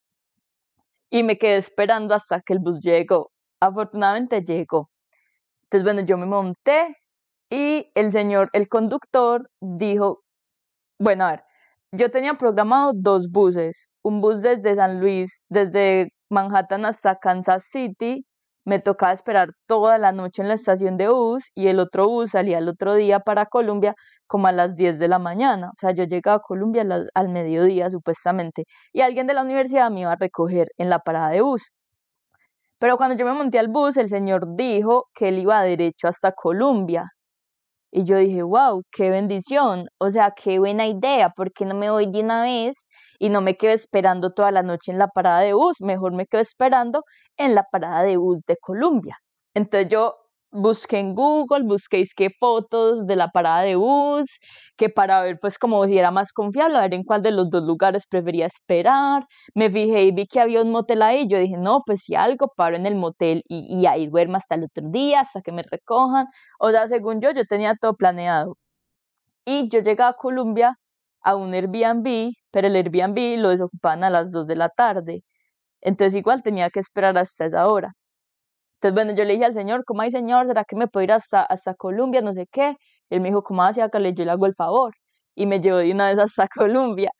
[1.10, 3.30] y me quedé esperando hasta que el bus llegó.
[3.60, 4.90] Afortunadamente llegó.
[5.64, 6.96] Entonces, bueno, yo me monté
[7.50, 10.22] y el señor, el conductor, dijo,
[10.98, 11.44] bueno, a ver,
[11.92, 18.24] yo tenía programado dos buses, un bus desde San Luis, desde Manhattan hasta Kansas City
[18.64, 22.32] me tocaba esperar toda la noche en la estación de bus y el otro bus
[22.32, 23.94] salía el otro día para Colombia
[24.26, 25.70] como a las 10 de la mañana.
[25.70, 26.84] O sea, yo llegaba a Colombia
[27.14, 31.30] al, mediodía supuestamente y alguien de la universidad me iba a recoger en la parada
[31.30, 31.70] de bus.
[32.78, 36.32] Pero cuando yo me monté al bus, el señor dijo que él iba derecho hasta
[36.32, 37.12] Colombia.
[37.92, 41.90] Y yo dije, wow, qué bendición, o sea, qué buena idea, ¿por qué no me
[41.90, 42.88] voy de una vez
[43.18, 45.80] y no me quedo esperando toda la noche en la parada de bus?
[45.82, 47.04] Mejor me quedo esperando
[47.36, 49.18] en la parada de bus de Colombia.
[49.54, 50.16] Entonces yo
[50.52, 54.26] busqué en Google, busqué qué fotos de la parada de bus,
[54.76, 57.50] que para ver pues como si era más confiable, a ver en cuál de los
[57.50, 59.24] dos lugares prefería esperar.
[59.54, 62.52] Me fijé y vi que había un motel ahí, yo dije, no, pues si algo,
[62.56, 65.62] paro en el motel y, y ahí duermo hasta el otro día, hasta que me
[65.62, 66.26] recojan.
[66.58, 68.56] O sea, según yo, yo tenía todo planeado.
[69.44, 70.78] Y yo llegué a Colombia
[71.22, 75.22] a un Airbnb, pero el Airbnb lo desocupaban a las 2 de la tarde.
[75.82, 77.94] Entonces igual tenía que esperar hasta esa hora.
[78.82, 80.48] Entonces, bueno, yo le dije al señor, ¿cómo hay señor?
[80.48, 82.20] ¿Será que me puedo ir hasta, hasta Colombia?
[82.20, 82.76] No sé qué.
[83.10, 84.00] Él me dijo, ¿cómo hacia acá?
[84.00, 84.92] Yo le hago el favor.
[85.36, 87.12] Y me llevó de una vez hasta Colombia.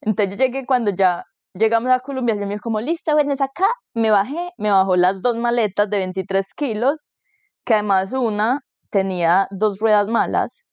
[0.00, 3.66] Entonces yo llegué cuando ya llegamos a Colombia, él me dijo como, listo, vienes acá.
[3.94, 7.06] Me bajé, me bajó las dos maletas de 23 kilos,
[7.64, 8.60] que además una
[8.90, 10.66] tenía dos ruedas malas.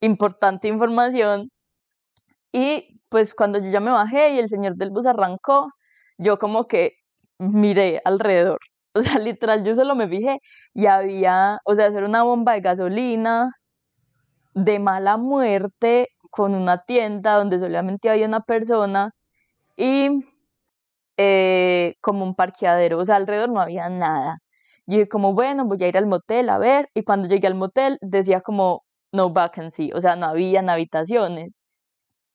[0.00, 1.50] Importante información.
[2.52, 5.68] Y pues cuando yo ya me bajé y el señor del bus arrancó,
[6.18, 6.94] yo como que
[7.38, 8.58] miré alrededor
[8.94, 10.38] O sea, literal, yo solo me fijé
[10.74, 13.52] y había, o sea, hacer una bomba de gasolina
[14.54, 19.12] de mala muerte con una tienda donde solamente había una persona
[19.76, 20.08] y
[21.18, 24.38] eh, como un parqueadero, o sea, alrededor no había nada.
[24.86, 27.54] Y dije como, bueno, voy a ir al motel a ver, y cuando llegué al
[27.54, 31.52] motel decía como, no vacancy, o sea, no habían habitaciones.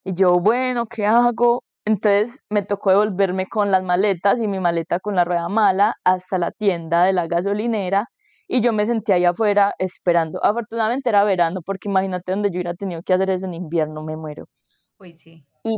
[0.05, 1.64] Y yo, bueno, ¿qué hago?
[1.85, 6.37] Entonces me tocó devolverme con las maletas y mi maleta con la rueda mala hasta
[6.39, 8.09] la tienda de la gasolinera
[8.47, 10.43] y yo me sentía ahí afuera esperando.
[10.43, 14.17] Afortunadamente era verano porque imagínate donde yo hubiera tenido que hacer eso en invierno, me
[14.17, 14.45] muero.
[14.99, 15.45] Uy, sí.
[15.63, 15.77] Y,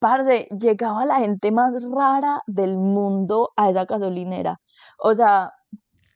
[0.00, 4.60] parce, llegaba la gente más rara del mundo a esa gasolinera.
[4.98, 5.52] O sea,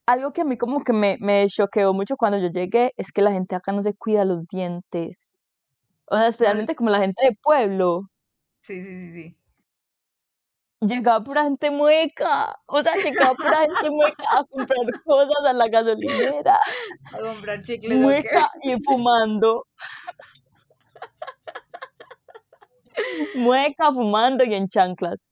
[0.06, 3.22] algo que a mí como que me, me choqueó mucho cuando yo llegué es que
[3.22, 5.42] la gente acá no se cuida los dientes.
[6.06, 8.02] O sea, especialmente como la gente de pueblo.
[8.66, 9.36] Sí, sí, sí, sí.
[10.80, 15.68] Llegaba pura gente mueca, o sea, llegaba pura gente mueca a comprar cosas a la
[15.68, 16.58] gasolinera.
[17.12, 17.96] A comprar chicles.
[17.96, 19.68] Mueca y fumando.
[23.36, 25.28] mueca, fumando y en chanclas.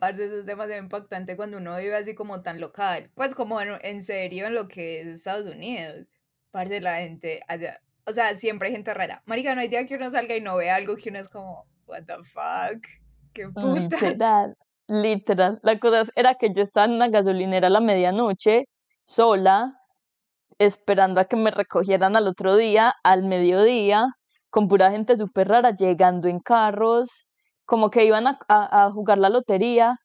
[0.00, 3.12] Parce, eso es demasiado impactante cuando uno vive así como tan local.
[3.14, 6.08] Pues como en, serio en lo que es Estados Unidos.
[6.50, 7.80] Parce, la gente allá.
[8.06, 9.22] O sea, siempre hay gente rara.
[9.24, 11.70] Marica, no hay día que uno salga y no vea algo que uno es como,
[11.90, 12.86] what the fuck,
[13.34, 13.96] qué puta.
[14.00, 14.56] Literal,
[14.88, 15.60] literal.
[15.62, 18.66] La cosa era que yo estaba en una gasolinera a la medianoche,
[19.04, 19.74] sola,
[20.58, 24.06] esperando a que me recogieran al otro día, al mediodía,
[24.50, 27.26] con pura gente súper rara, llegando en carros,
[27.64, 29.96] como que iban a, a, a jugar la lotería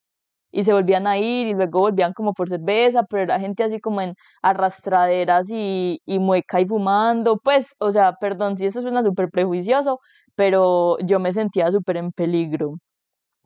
[0.56, 3.80] y se volvían a ir y luego volvían como por cerveza, pero era gente así
[3.82, 9.04] como en arrastraderas y, y mueca y fumando, pues, o sea, perdón si eso suena
[9.04, 10.00] súper prejuicioso,
[10.36, 12.76] pero yo me sentía súper en peligro.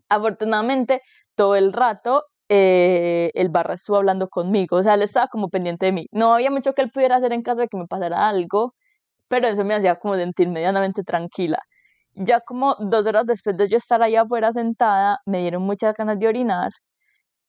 [0.09, 1.01] Afortunadamente,
[1.35, 5.85] todo el rato eh, el barra estuvo hablando conmigo, o sea, él estaba como pendiente
[5.87, 6.07] de mí.
[6.11, 8.73] No había mucho que él pudiera hacer en caso de que me pasara algo,
[9.29, 11.59] pero eso me hacía como sentir medianamente tranquila.
[12.15, 16.19] Ya como dos horas después de yo estar ahí afuera sentada, me dieron muchas ganas
[16.19, 16.71] de orinar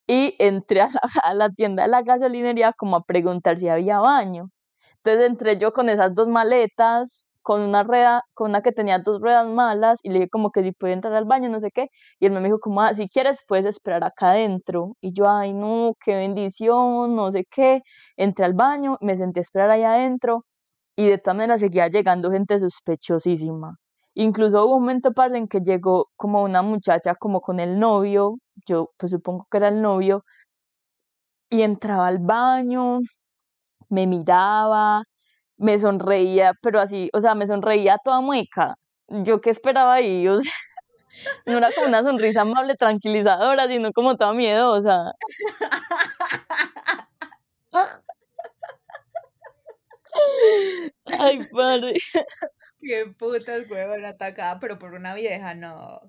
[0.06, 4.00] y entré a la, a la tienda de la gasolinería como a preguntar si había
[4.00, 4.50] baño.
[4.98, 9.20] Entonces entré yo con esas dos maletas, con una rueda, con una que tenía dos
[9.20, 11.88] ruedas malas, y le dije como que si podía entrar al baño, no sé qué,
[12.18, 15.52] y él me dijo como, ah, si quieres puedes esperar acá adentro, y yo, ay
[15.52, 17.82] no, qué bendición, no sé qué,
[18.16, 20.44] entré al baño, me senté a esperar ahí adentro,
[20.96, 23.76] y de todas maneras seguía llegando gente sospechosísima.
[24.14, 28.36] Incluso hubo un momento parte en que llegó como una muchacha como con el novio,
[28.66, 30.24] yo pues supongo que era el novio,
[31.50, 33.00] y entraba al baño,
[33.90, 35.04] me miraba,
[35.60, 38.76] me sonreía, pero así, o sea, me sonreía toda mueca.
[39.08, 40.52] Yo qué esperaba ahí, o sea,
[41.46, 45.12] no era como una sonrisa amable, tranquilizadora, sino como toda miedosa.
[51.06, 51.94] Ay, padre.
[52.80, 56.00] Qué putas, huevón, atacada, pero por una vieja, no.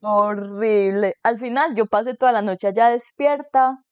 [0.00, 1.16] Horrible.
[1.22, 3.84] Al final yo pasé toda la noche allá despierta.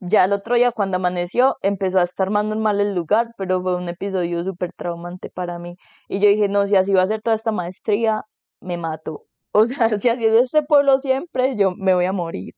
[0.00, 3.76] Ya el otro día cuando amaneció empezó a estar más normal el lugar, pero fue
[3.76, 5.76] un episodio súper traumante para mí.
[6.08, 8.24] Y yo dije, no, si así va a ser toda esta maestría,
[8.60, 9.26] me mato.
[9.52, 12.54] O sea, si así es este pueblo siempre, yo me voy a morir.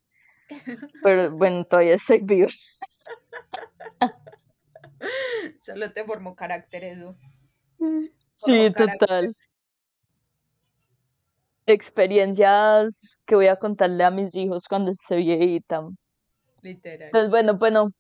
[1.03, 2.49] Pero bueno, todavía estoy vivo.
[5.61, 7.17] Solo te formó carácter eso.
[8.35, 8.99] Sí, carácter.
[8.99, 9.37] total.
[11.65, 15.89] Experiencias que voy a contarle a mis hijos cuando esté viejita.
[16.63, 17.09] Literal.
[17.13, 17.91] Entonces, bueno, bueno,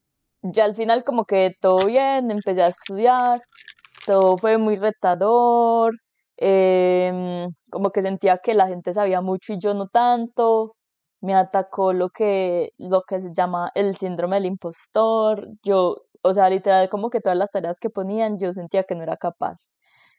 [0.42, 3.40] ya al final como que todo bien, empecé a estudiar,
[4.06, 5.94] todo fue muy retador,
[6.38, 10.74] em, como que sentía que la gente sabía mucho y yo no tanto,
[11.20, 16.50] me atacó lo que, lo que se llama el síndrome del impostor, yo, o sea,
[16.50, 19.70] literal como que todas las tareas que ponían yo sentía que no era capaz.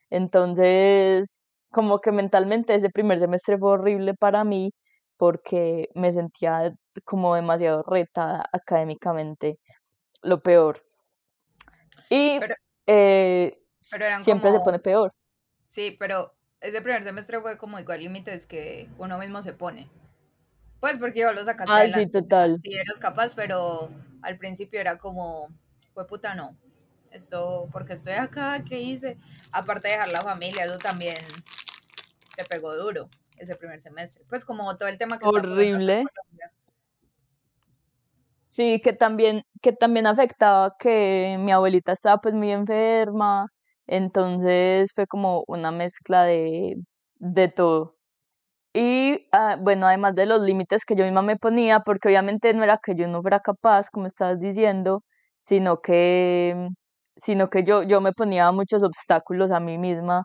[0.09, 4.71] Entonces, como que mentalmente ese primer semestre fue horrible para mí
[5.17, 9.59] porque me sentía como demasiado retada académicamente,
[10.21, 10.83] lo peor.
[12.09, 12.55] Y Pero,
[12.87, 15.13] eh, pero siempre se pone peor.
[15.63, 19.89] sí, pero ese primer semestre fue como igual límites que uno mismo se pone.
[20.79, 22.57] Pues porque yo lo sacaste Ay, sí, adelante, sea, total.
[22.57, 23.89] sí eras capaz, pero
[24.21, 25.49] al principio era como,
[25.93, 26.57] fue puta, no.
[27.11, 29.17] Esto, porque estoy acá, ¿qué hice?
[29.51, 31.17] Aparte de dejar la familia, eso también
[32.35, 34.23] te pegó duro ese primer semestre.
[34.27, 36.05] Pues como todo el tema que está Horrible.
[36.05, 36.52] Colombia.
[38.53, 43.47] Sí, que también, que también afectaba que mi abuelita estaba pues muy enferma,
[43.87, 46.75] entonces fue como una mezcla de,
[47.15, 47.95] de todo.
[48.73, 52.63] Y ah, bueno, además de los límites que yo misma me ponía, porque obviamente no
[52.63, 55.03] era que yo no fuera capaz, como estabas diciendo,
[55.45, 56.69] sino que,
[57.17, 60.23] sino que yo, yo me ponía muchos obstáculos a mí misma.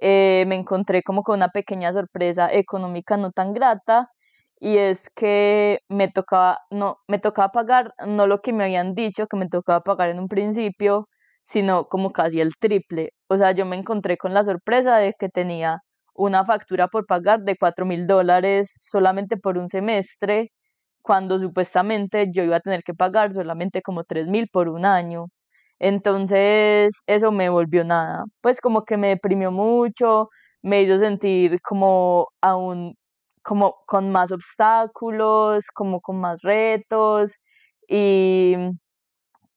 [0.00, 4.10] Eh, me encontré como con una pequeña sorpresa económica no tan grata,
[4.58, 9.26] y es que me tocaba, no, me tocaba pagar no lo que me habían dicho
[9.26, 11.08] que me tocaba pagar en un principio,
[11.42, 13.10] sino como casi el triple.
[13.28, 15.78] O sea, yo me encontré con la sorpresa de que tenía
[16.14, 20.50] una factura por pagar de cuatro mil dólares solamente por un semestre,
[21.02, 25.26] cuando supuestamente yo iba a tener que pagar solamente como tres mil por un año.
[25.78, 28.24] Entonces, eso me volvió nada.
[28.40, 30.28] Pues como que me deprimió mucho,
[30.62, 32.94] me hizo sentir como aún,
[33.46, 37.32] como con más obstáculos, como con más retos
[37.88, 38.56] y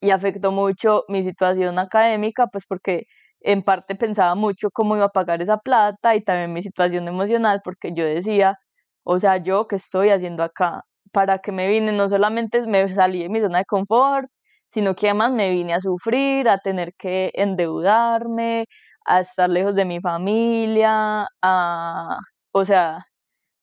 [0.01, 3.05] y afectó mucho mi situación académica, pues porque
[3.41, 7.61] en parte pensaba mucho cómo iba a pagar esa plata y también mi situación emocional,
[7.63, 8.57] porque yo decía,
[9.03, 13.23] o sea, yo qué estoy haciendo acá, para que me vine, no solamente me salí
[13.23, 14.27] de mi zona de confort,
[14.73, 18.65] sino que además me vine a sufrir, a tener que endeudarme,
[19.05, 22.19] a estar lejos de mi familia, a,
[22.51, 23.05] o sea,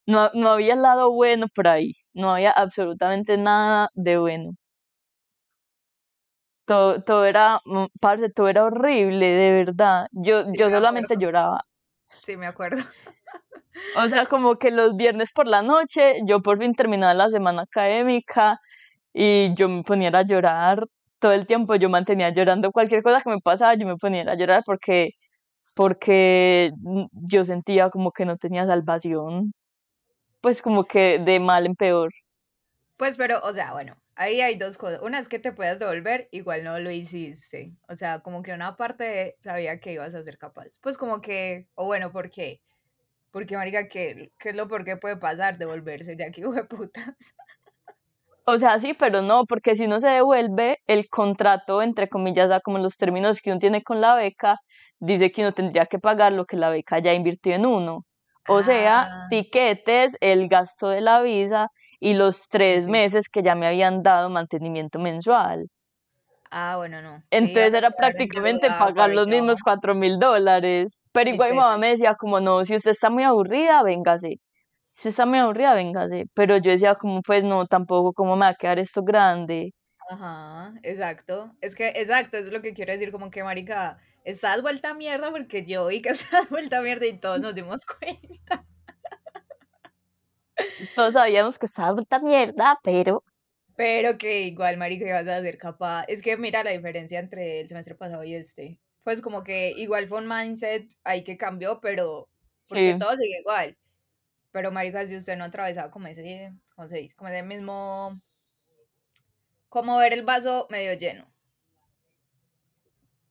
[0.07, 4.53] no, no había lado bueno por ahí, no había absolutamente nada de bueno.
[6.67, 10.09] Todo, todo era, mm, parce, todo era horrible, de verdad.
[10.13, 11.21] Yo, Sí, yo me solamente acuerdo.
[11.27, 11.65] lloraba.
[12.23, 12.79] Sí, me acuerdo.
[13.93, 17.63] O sea, como que los viernes por la noche, yo por fin terminaba la semana
[17.63, 18.61] académica
[19.15, 20.87] y yo me ponía a llorar
[21.21, 21.75] todo el tiempo.
[21.77, 25.13] Yo mantenía llorando cualquier cosa que me pasaba, yo me ponía a llorar porque,
[25.75, 29.53] porque mm, yo sentía como que no tenía salvación.
[30.41, 32.13] Pues como que de mal en peor.
[32.97, 35.03] Pues, pero, o sea, bueno, ahí hay dos cosas.
[35.03, 37.73] Una es que te puedas devolver, igual no lo hiciste.
[37.89, 40.79] O sea, como que una parte sabía que ibas a ser capaz.
[40.81, 42.61] Pues como que, o bueno, ¿por qué?
[43.31, 45.59] Porque, marica, ¿qué, qué es lo por qué puede pasar?
[45.59, 47.35] Devolverse, ya que hijo de putas.
[48.49, 52.61] O sea, sí, pero no, porque si no se devuelve, el contrato, entre comillas, da
[52.61, 54.61] como los términos que uno tiene con la beca,
[55.01, 58.05] dice que uno tendría que pagar lo que la beca ya invirtió en uno.
[58.47, 61.69] O sea, Ah, tiquetes, el gasto de la visa
[62.01, 62.91] y los tres sí.
[62.91, 65.69] meses que ya me habían dado mantenimiento mensual.
[66.51, 67.23] Ah, bueno, no.
[67.31, 71.01] Entonces era prácticamente pagar los mismos cuatro mil dólares.
[71.13, 74.39] Pero igual mi mamá me decía como, no, si usted está muy aburrida, véngase.
[74.97, 76.27] Si usted está muy aburrida, véngase.
[76.35, 79.73] Pero yo decía como, pues no, tampoco, ¿cómo me va a quedar esto grande?
[80.09, 81.57] Ajá, exacto.
[81.61, 85.31] Es que, exacto, es lo que quiero decir, como que, marica, estás vuelta a mierda
[85.31, 88.67] porque yo vi que estás vuelta a mierda y todos nos dimos cuenta.
[90.95, 93.23] Todos sabíamos que estaba vuelta mierda, pero
[93.77, 96.05] Pero que igual, marica, ibas a ser capaz.
[96.09, 98.81] Es que mira la diferencia entre el semestre pasado y este.
[99.05, 102.29] Pues como que igual fue un mindset ahí que cambió, pero
[102.69, 103.77] porque sí, todo sigue igual.
[104.51, 107.15] Pero, marica, si usted no atravesaba como ese, ¿cómo se dice?
[107.15, 108.21] Como ese mismo,
[109.69, 111.31] como ver el vaso medio lleno.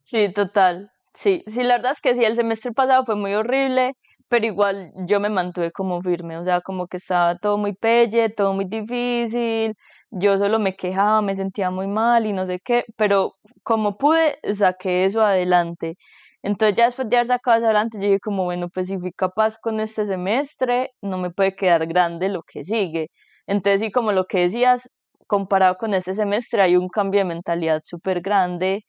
[0.05, 0.91] Sí, total.
[1.13, 3.93] Sí, sí, la verdad es que sí, el semestre pasado fue muy horrible,
[4.27, 8.29] pero igual yo me mantuve como firme, o sea, como que estaba todo muy pelle,
[8.29, 9.75] todo muy difícil,
[10.11, 14.37] yo solo me quejaba, me sentía muy mal y no sé qué, pero como pude,
[14.55, 15.95] saqué eso adelante.
[16.43, 19.11] Entonces ya después de haber sacado eso adelante, yo dije como, bueno, pues si fui
[19.13, 23.09] capaz con este semestre, no me puede quedar grande lo que sigue.
[23.47, 24.89] Entonces sí, como lo que decías,
[25.27, 28.83] comparado con este semestre, hay un cambio de mentalidad súper grande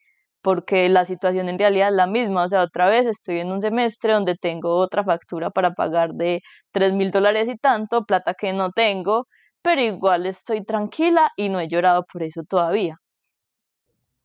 [0.46, 2.44] porque la situación en realidad es la misma.
[2.44, 6.40] O sea, otra vez estoy en un semestre donde tengo otra factura para pagar de
[6.70, 9.26] tres mil dólares y tanto, plata que no tengo,
[9.60, 12.94] pero igual estoy tranquila y no he llorado por eso todavía.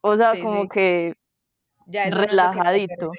[0.01, 0.69] O sea, Sí, como sí.
[0.69, 1.13] que
[1.87, 3.11] Ya es que relajadito.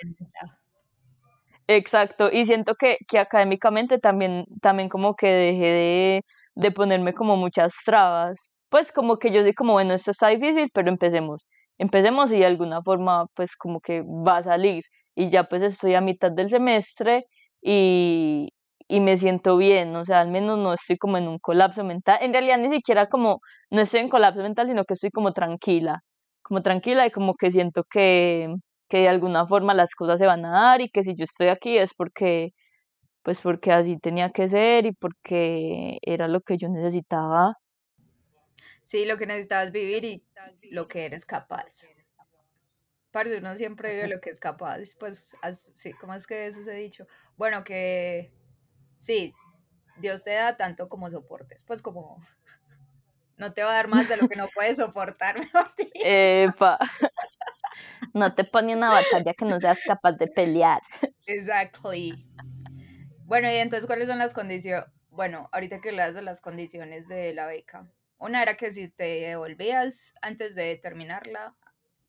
[1.66, 6.24] Exacto, y siento que, que académicamente también, también como que dejé de,
[6.54, 8.38] de ponerme como muchas trabas.
[8.68, 11.44] Pues como que yo soy como, bueno, esto está difícil, pero empecemos.
[11.82, 14.84] Empecemos y de alguna forma pues como que va a salir.
[15.14, 17.24] Y ya pues estoy a mitad del semestre
[17.60, 18.48] y,
[18.88, 22.18] y me siento bien, o sea, al menos no estoy como en un colapso mental.
[22.22, 26.00] En realidad ni siquiera como, no estoy en colapso mental, sino que estoy como tranquila,
[26.42, 28.48] como tranquila y como que siento que
[28.88, 31.48] que de alguna forma las cosas se van a dar y que si yo estoy
[31.48, 32.50] aquí es porque,
[33.22, 37.54] pues porque así tenía que ser y porque era lo que yo necesitaba.
[38.84, 40.24] Sí, lo que necesitabas vivir y
[40.70, 41.82] lo que eres capaz.
[43.10, 44.94] Parce, uno siempre vive lo que es capaz.
[44.98, 47.06] Pues, as- sí, ¿cómo es que es ese dicho?
[47.36, 48.32] Bueno, que
[48.96, 49.34] sí,
[50.00, 51.64] Dios te da tanto como soportes.
[51.64, 52.18] Pues como
[53.36, 55.90] no te va a dar más de lo que no puedes soportar, mejor dicho.
[56.04, 56.78] Epa,
[58.14, 60.82] no te pone una batalla que no seas capaz de pelear.
[61.26, 62.14] Exactly.
[63.26, 64.86] Bueno, y entonces, ¿cuáles son las condiciones?
[65.10, 67.90] Bueno, ahorita que hablas de las condiciones de la beca.
[68.22, 71.56] Una era que si te devolvías antes de terminarla,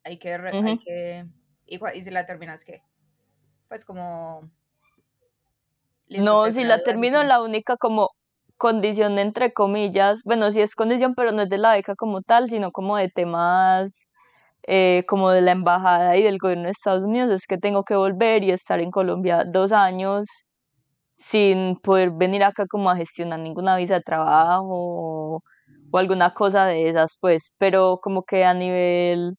[0.03, 1.25] hay que, re- hay que,
[1.65, 2.83] y, si la terminas, ¿qué?
[3.67, 4.47] Pues como,
[6.07, 8.11] listo, No, si la termino, la única como
[8.57, 12.47] condición entre comillas, bueno, sí es condición, pero no es de la beca como tal,
[12.47, 13.91] sino como de temas
[14.67, 17.95] eh, como de la embajada y del gobierno de Estados Unidos, es que tengo que
[17.95, 20.27] volver y estar en Colombia dos años
[21.31, 25.41] sin poder venir acá como a gestionar ninguna visa de trabajo
[25.93, 29.35] o, alguna cosa de esas, pues, pero como que a nivel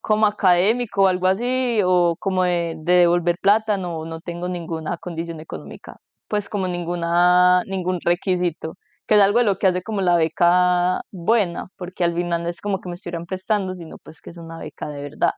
[0.00, 4.98] como académico o algo así, o como de, de devolver plata, no, no tengo ninguna
[4.98, 5.96] condición económica,
[6.28, 8.76] pues como ninguna, ningún requisito,
[9.06, 12.48] que es algo de lo que hace como la beca buena, porque al final no
[12.48, 15.32] es como que me estuvieran prestando, sino pues que es una beca de verdad.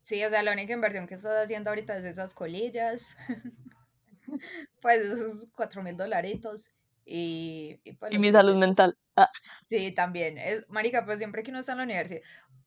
[0.00, 3.16] Sí, o sea, la única inversión que estás haciendo ahorita es esas colillas,
[4.82, 6.70] pues esos cuatro mil dolaritos
[7.04, 8.96] y, y pues Y mi salud mental.
[9.16, 9.30] Ah,
[9.62, 10.38] Sí, también.
[10.38, 12.20] Es, marica, pues siempre que uno está en la universidad,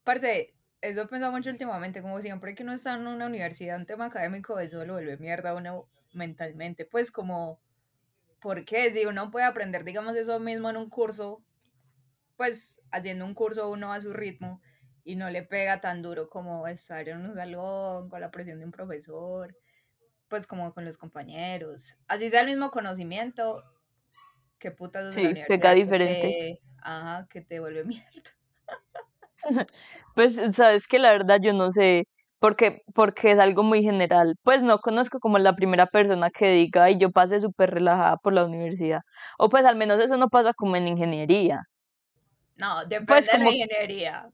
[0.04, 3.86] parce, eso he pensado mucho últimamente, como siempre que uno está en una universidad, un
[3.86, 7.60] tema académico, eso lo vuelve mierda a uno mentalmente, pues como,
[8.42, 8.92] ¿por qué?
[8.92, 11.44] Si uno puede aprender, digamos, eso mismo en un curso,
[12.38, 14.62] pues haciendo un curso uno a su ritmo
[15.04, 18.66] y no le pega tan duro como estar en un salón con la presión de
[18.66, 19.56] un profesor,
[20.28, 21.98] pues como con los compañeros.
[22.08, 23.64] Así sea el mismo conocimiento,
[24.60, 26.22] qué putas es la sí, universidad que diferente.
[26.22, 28.32] te, ajá, que te vuelve mierda.
[30.16, 32.06] Pues sabes que la verdad yo no sé,
[32.40, 34.36] porque, porque es algo muy general.
[34.44, 38.34] Pues no conozco como la primera persona que diga, y yo pasé súper relajada por
[38.34, 39.02] la universidad.
[39.38, 41.64] O pues al menos eso no pasa como en ingeniería.
[42.58, 44.30] No, depende pues de la ingeniería.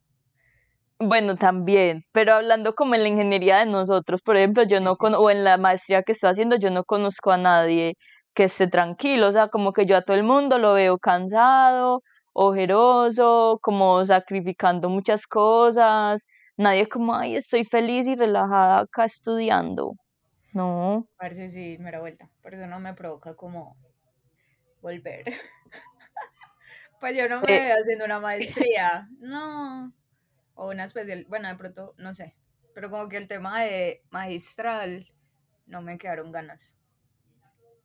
[0.99, 5.29] Bueno, también, pero hablando como en la ingeniería de nosotros, por ejemplo, yo no o
[5.29, 7.95] en la maestría que estoy haciendo, yo no conozco a nadie
[8.33, 12.01] que esté tranquilo, o sea, como que yo a todo el mundo lo veo cansado,
[12.33, 16.23] ojeroso, como sacrificando muchas cosas,
[16.57, 19.93] nadie como, ay, estoy feliz y relajada acá estudiando.
[20.53, 21.07] No.
[21.17, 22.29] Parece sí, me da vuelta.
[22.41, 23.75] Por eso no me provoca como
[24.81, 25.25] volver.
[26.99, 29.07] pues yo no me eh, veo haciendo una maestría.
[29.19, 29.91] No.
[30.53, 31.25] O una especial.
[31.27, 32.35] Bueno, de pronto, no sé.
[32.75, 35.11] Pero como que el tema de magistral
[35.65, 36.77] no me quedaron ganas.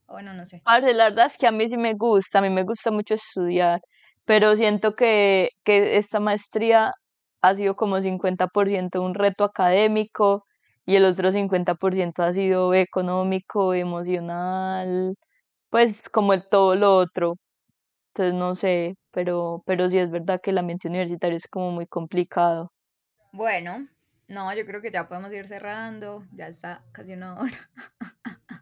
[0.08, 0.62] Bueno, no sé.
[0.64, 2.38] la verdad es que a mí sí me gusta.
[2.38, 3.80] A mí me gusta mucho estudiar.
[4.24, 6.92] Pero siento que, que esta maestría
[7.42, 10.44] ha sido como 50% un reto académico
[10.86, 15.14] y el otro 50% ha sido económico, emocional,
[15.70, 17.34] pues como el todo lo otro.
[18.14, 21.86] Entonces no sé, pero, pero sí es verdad que el ambiente universitario es como muy
[21.86, 22.72] complicado.
[23.32, 23.86] Bueno,
[24.28, 27.70] no, yo creo que ya podemos ir cerrando, ya está casi una hora.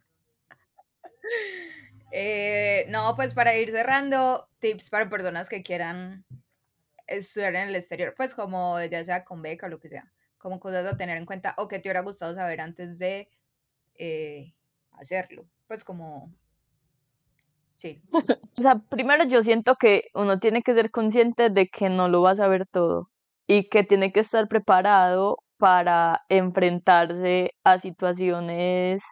[2.12, 6.24] Eh, no, pues para ir cerrando, tips para personas que quieran
[7.06, 10.60] estudiar en el exterior, pues como ya sea con beca o lo que sea, como
[10.60, 13.28] cosas a tener en cuenta o que te hubiera gustado saber antes de
[13.96, 14.54] eh,
[14.92, 16.32] hacerlo, pues como,
[17.74, 18.02] sí.
[18.58, 22.22] o sea, primero yo siento que uno tiene que ser consciente de que no lo
[22.22, 23.10] va a saber todo
[23.46, 29.02] y que tiene que estar preparado para enfrentarse a situaciones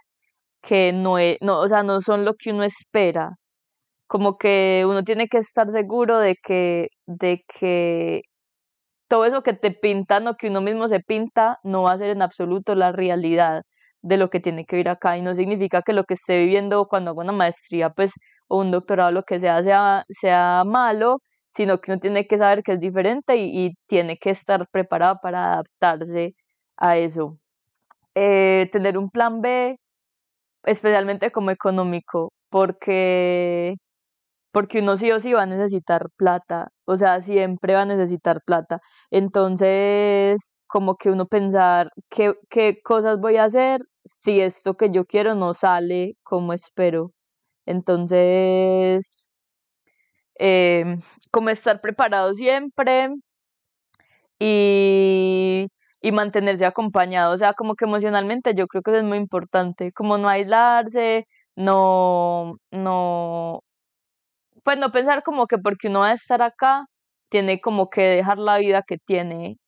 [0.67, 3.33] que no, es, no, o sea, no son lo que uno espera.
[4.09, 8.23] Como que uno tiene que estar seguro de que, de que
[9.09, 12.11] todo eso que te pintan o que uno mismo se pinta no va a ser
[12.11, 13.63] en absoluto la realidad
[14.03, 15.19] de lo que tiene que vivir acá.
[15.19, 18.13] Y no significa que lo que esté viviendo cuando haga una maestría pues
[18.49, 21.19] o un doctorado lo que sea sea, sea malo
[21.57, 25.55] sino que uno tiene que saber que es diferente y, tiene que estar preparado para
[25.55, 26.35] adaptarse
[26.77, 27.39] a eso.
[28.15, 29.79] Eh, tener un plan B
[30.67, 33.75] especialmente como económico porque
[34.53, 38.41] porque uno sí o sí va a necesitar plata, o sea, siempre va a necesitar
[38.47, 38.81] plata.
[39.11, 45.07] Entonces, como que uno pensar qué, qué cosas voy a hacer si esto que yo
[45.07, 47.13] quiero no sale como espero.
[47.67, 49.31] Entonces,
[50.39, 51.01] em,
[51.31, 53.09] como estar preparado siempre
[54.39, 55.69] y,
[56.05, 59.93] y mantenerse acompañado, o sea, como que emocionalmente yo creo que eso es muy importante,
[59.93, 61.27] como no aislarse,
[61.57, 63.61] no, no,
[64.65, 66.87] pues no pensar como que porque uno va a estar acá,
[67.31, 69.59] tiene como que dejar la vida que tiene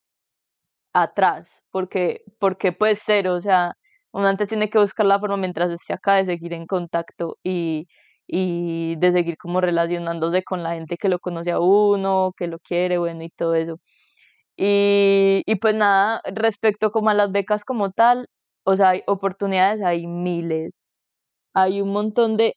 [0.93, 3.74] atrás, porque, porque puede ser, o sea,
[4.12, 7.87] uno antes tiene que buscar la forma mientras esté acá de seguir en contacto y,
[8.26, 12.59] y de seguir como relacionándose con la gente que lo conoce a uno, que lo
[12.61, 13.78] quiere, bueno, y todo eso.
[14.57, 18.28] Y, y pues nada, respecto como a las becas como tal,
[18.64, 20.96] o sea, hay oportunidades, hay miles.
[21.54, 22.57] Hay un montón de,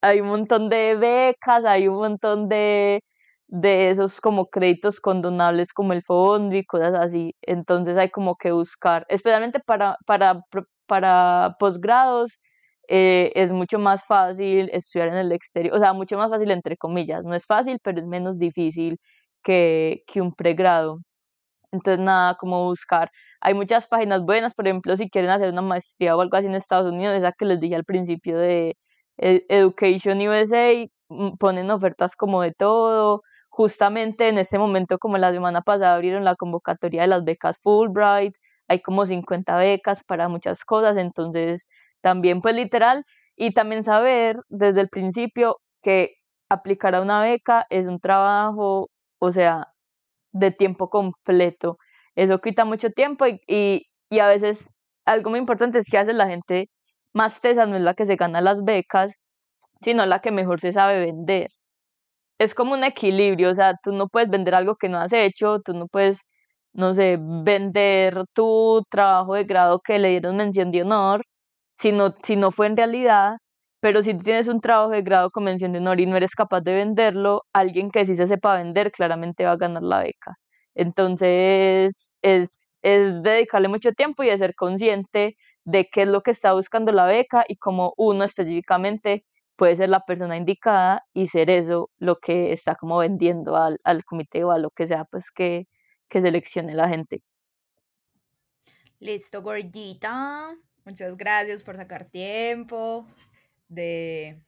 [0.00, 3.02] hay un montón de becas, hay un montón de,
[3.48, 7.34] de esos como créditos condonables como el fondo y cosas así.
[7.42, 10.42] Entonces hay como que buscar, especialmente para, para,
[10.86, 12.32] para posgrados,
[12.88, 16.76] eh, es mucho más fácil estudiar en el exterior, o sea, mucho más fácil entre
[16.76, 17.24] comillas.
[17.24, 18.98] No es fácil, pero es menos difícil
[19.44, 20.98] que, que un pregrado.
[21.72, 23.10] Entonces, nada, como buscar.
[23.40, 26.54] Hay muchas páginas buenas, por ejemplo, si quieren hacer una maestría o algo así en
[26.56, 28.76] Estados Unidos, esa que les dije al principio de
[29.18, 33.22] e-, Education USA mm, ponen ofertas como de todo.
[33.48, 38.34] Justamente en este momento, como la semana pasada, abrieron la convocatoria de las becas Fulbright.
[38.68, 41.66] Hay como 50 becas para muchas cosas, entonces
[42.00, 43.04] también pues literal.
[43.36, 46.14] Y también saber desde el principio que
[46.48, 49.68] aplicar a una beca es un trabajo, o sea,
[50.32, 51.78] de tiempo completo.
[52.16, 54.68] Eso quita mucho tiempo y, y, y a veces
[55.04, 56.68] algo muy importante es que hace la gente
[57.12, 59.14] más tesa no es la que se gana las becas,
[59.82, 61.48] sino la que mejor se sabe vender.
[62.38, 65.60] Es como un equilibrio, o sea, tú no puedes vender algo que no has hecho,
[65.60, 66.20] tú no puedes,
[66.72, 71.22] no sé, vender tu trabajo de grado que le dieron mención de honor,
[71.78, 73.36] si no, si no fue en realidad,
[73.80, 76.60] pero si tienes un trabajo de grado con mención de honor y no eres capaz
[76.60, 80.36] de venderlo, alguien que sí se sepa vender claramente va a ganar la beca.
[80.74, 82.50] Entonces, es,
[82.82, 86.92] es dedicarle mucho tiempo y de ser consciente de qué es lo que está buscando
[86.92, 89.24] la beca y cómo uno específicamente
[89.56, 94.04] puede ser la persona indicada y ser eso lo que está como vendiendo al, al
[94.04, 95.66] comité o a lo que sea pues que,
[96.08, 97.22] que seleccione la gente.
[98.98, 100.54] Listo, gordita.
[100.84, 103.06] Muchas gracias por sacar tiempo
[103.70, 104.42] de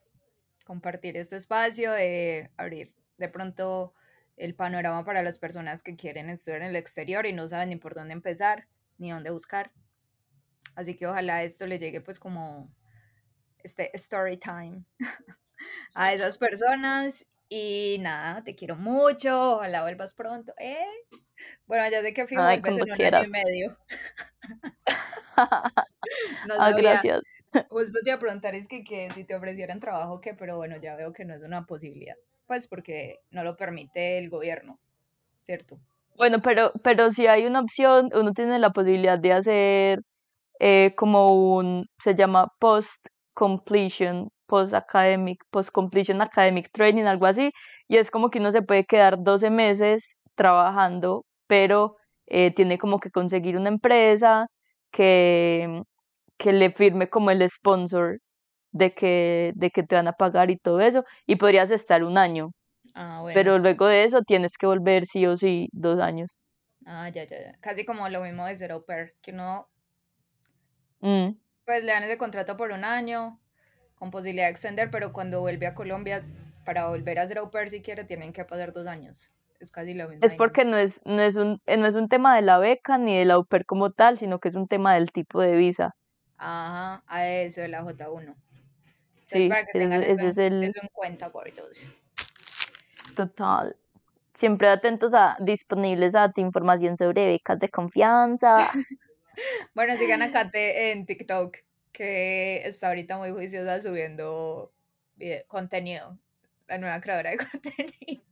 [0.67, 3.95] compartir este espacio, de abrir de pronto
[4.37, 7.77] el panorama para las personas que quieren estudiar en el exterior y no saben ni
[7.77, 8.67] por dónde empezar
[8.99, 9.73] ni dónde buscar.
[10.75, 12.75] Así que ojalá esto le llegue pues como
[13.63, 14.85] este story time
[15.95, 20.87] a esas personas y nada, te quiero mucho, ojalá vuelvas pronto, ¿eh?
[21.67, 23.79] Bueno, ya sé que vuelves en un año y medio.
[26.47, 27.23] no ah, gracias.
[27.69, 30.35] Justo te iba a preguntar es que, que si te ofrecieran trabajo, ¿qué?
[30.35, 34.31] Pero bueno, ya veo que no es una posibilidad, pues porque no lo permite el
[34.31, 34.79] gobierno,
[35.41, 35.79] ¿cierto?
[36.17, 40.01] Bueno, pero, pero si hay una opción, uno tiene la posibilidad de hacer
[40.61, 47.51] eh, como un, se llama post completion, post academic, post completion academic training, algo así,
[47.89, 51.97] y es como que uno se puede quedar 12 meses trabajando, pero
[52.27, 54.47] eh, tiene como que conseguir una empresa
[54.91, 55.83] que,
[56.43, 58.19] que le firme como el sponsor
[58.73, 62.19] de que, de que te van a pagar y todo eso, y podrías estar un
[62.19, 62.51] año.
[62.95, 66.29] Ah, pero luego de eso tienes que volver sí o sí dos años.
[66.85, 67.53] Ah, ya, ya, ya.
[67.61, 69.69] Casi como lo mismo de ser au pair, que uno
[71.01, 71.29] mm.
[71.65, 73.39] pues le dan ese contrato por un año,
[73.95, 76.25] con posibilidad de extender, pero cuando vuelve a Colombia,
[76.65, 79.33] para volver a ser au pair si quiere, tienen que pasar dos años.
[79.61, 80.27] Es casi lo mismo.
[80.27, 83.17] Es porque no es, no, es un, no es un tema de la beca ni
[83.17, 85.95] del au pair como tal, sino que es un tema del tipo de visa.
[86.45, 88.35] Ajá, a eso, de la J1.
[89.27, 90.65] sí, para que tengan eso, es el...
[90.65, 91.87] en cuenta, gordos.
[93.15, 93.77] Total.
[94.35, 98.69] Siempre atentos a disponibles a tu información sobre becas de confianza.
[99.75, 101.59] bueno, sigan a Kate en TikTok,
[101.93, 104.73] que está ahorita muy juiciosa subiendo
[105.47, 106.19] contenido.
[106.67, 108.25] La nueva creadora de contenido.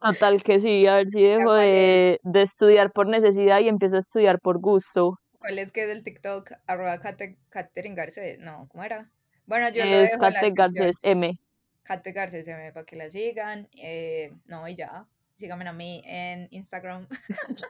[0.00, 4.00] Total que sí, a ver si dejo de, de, estudiar por necesidad y empiezo a
[4.00, 5.20] estudiar por gusto.
[5.44, 6.52] ¿Cuál es que es del TikTok?
[6.66, 8.38] Arroba Catherine Garcés.
[8.38, 9.10] No, ¿cómo era?
[9.44, 11.38] Bueno, yo lo dejo Kate Garcés M.
[11.82, 13.68] Kate Garcés M para que la sigan.
[13.76, 15.06] Eh, no, y ya.
[15.36, 17.06] Síganme a mí en Instagram.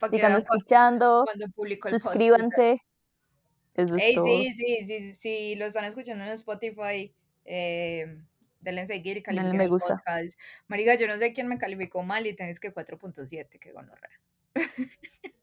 [0.00, 1.22] para escuchando.
[1.24, 2.74] Cuando publico el Suscríbanse.
[3.74, 4.24] Eso es todo.
[4.24, 7.14] Sí, sí, sí, sí, lo están escuchando en Spotify.
[7.44, 8.18] Eh,
[8.58, 10.02] denle seguir y califiquen me gusta.
[10.66, 14.18] Mariga, yo no sé quién me calificó mal y tenés que 4.7, que gonorrea.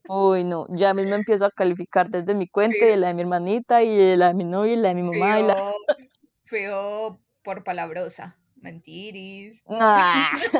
[0.08, 3.82] Uy, no, ya mismo empiezo a calificar desde mi cuenta, y la de mi hermanita,
[3.82, 5.40] y de la de mi novia, y la de mi mamá.
[5.40, 5.72] y la...
[6.44, 9.62] feo por palabrosa, mentiris.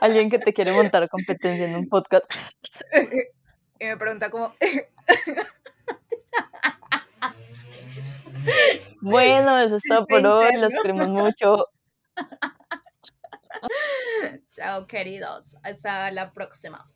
[0.00, 2.24] Alguien que te quiere montar competencia en un podcast.
[3.78, 4.54] y me pregunta cómo...
[9.00, 10.56] Bueno, eso es todo por hoy.
[10.56, 11.66] Los queremos mucho.
[14.50, 15.56] Chao, queridos.
[15.62, 16.90] Hasta la próxima.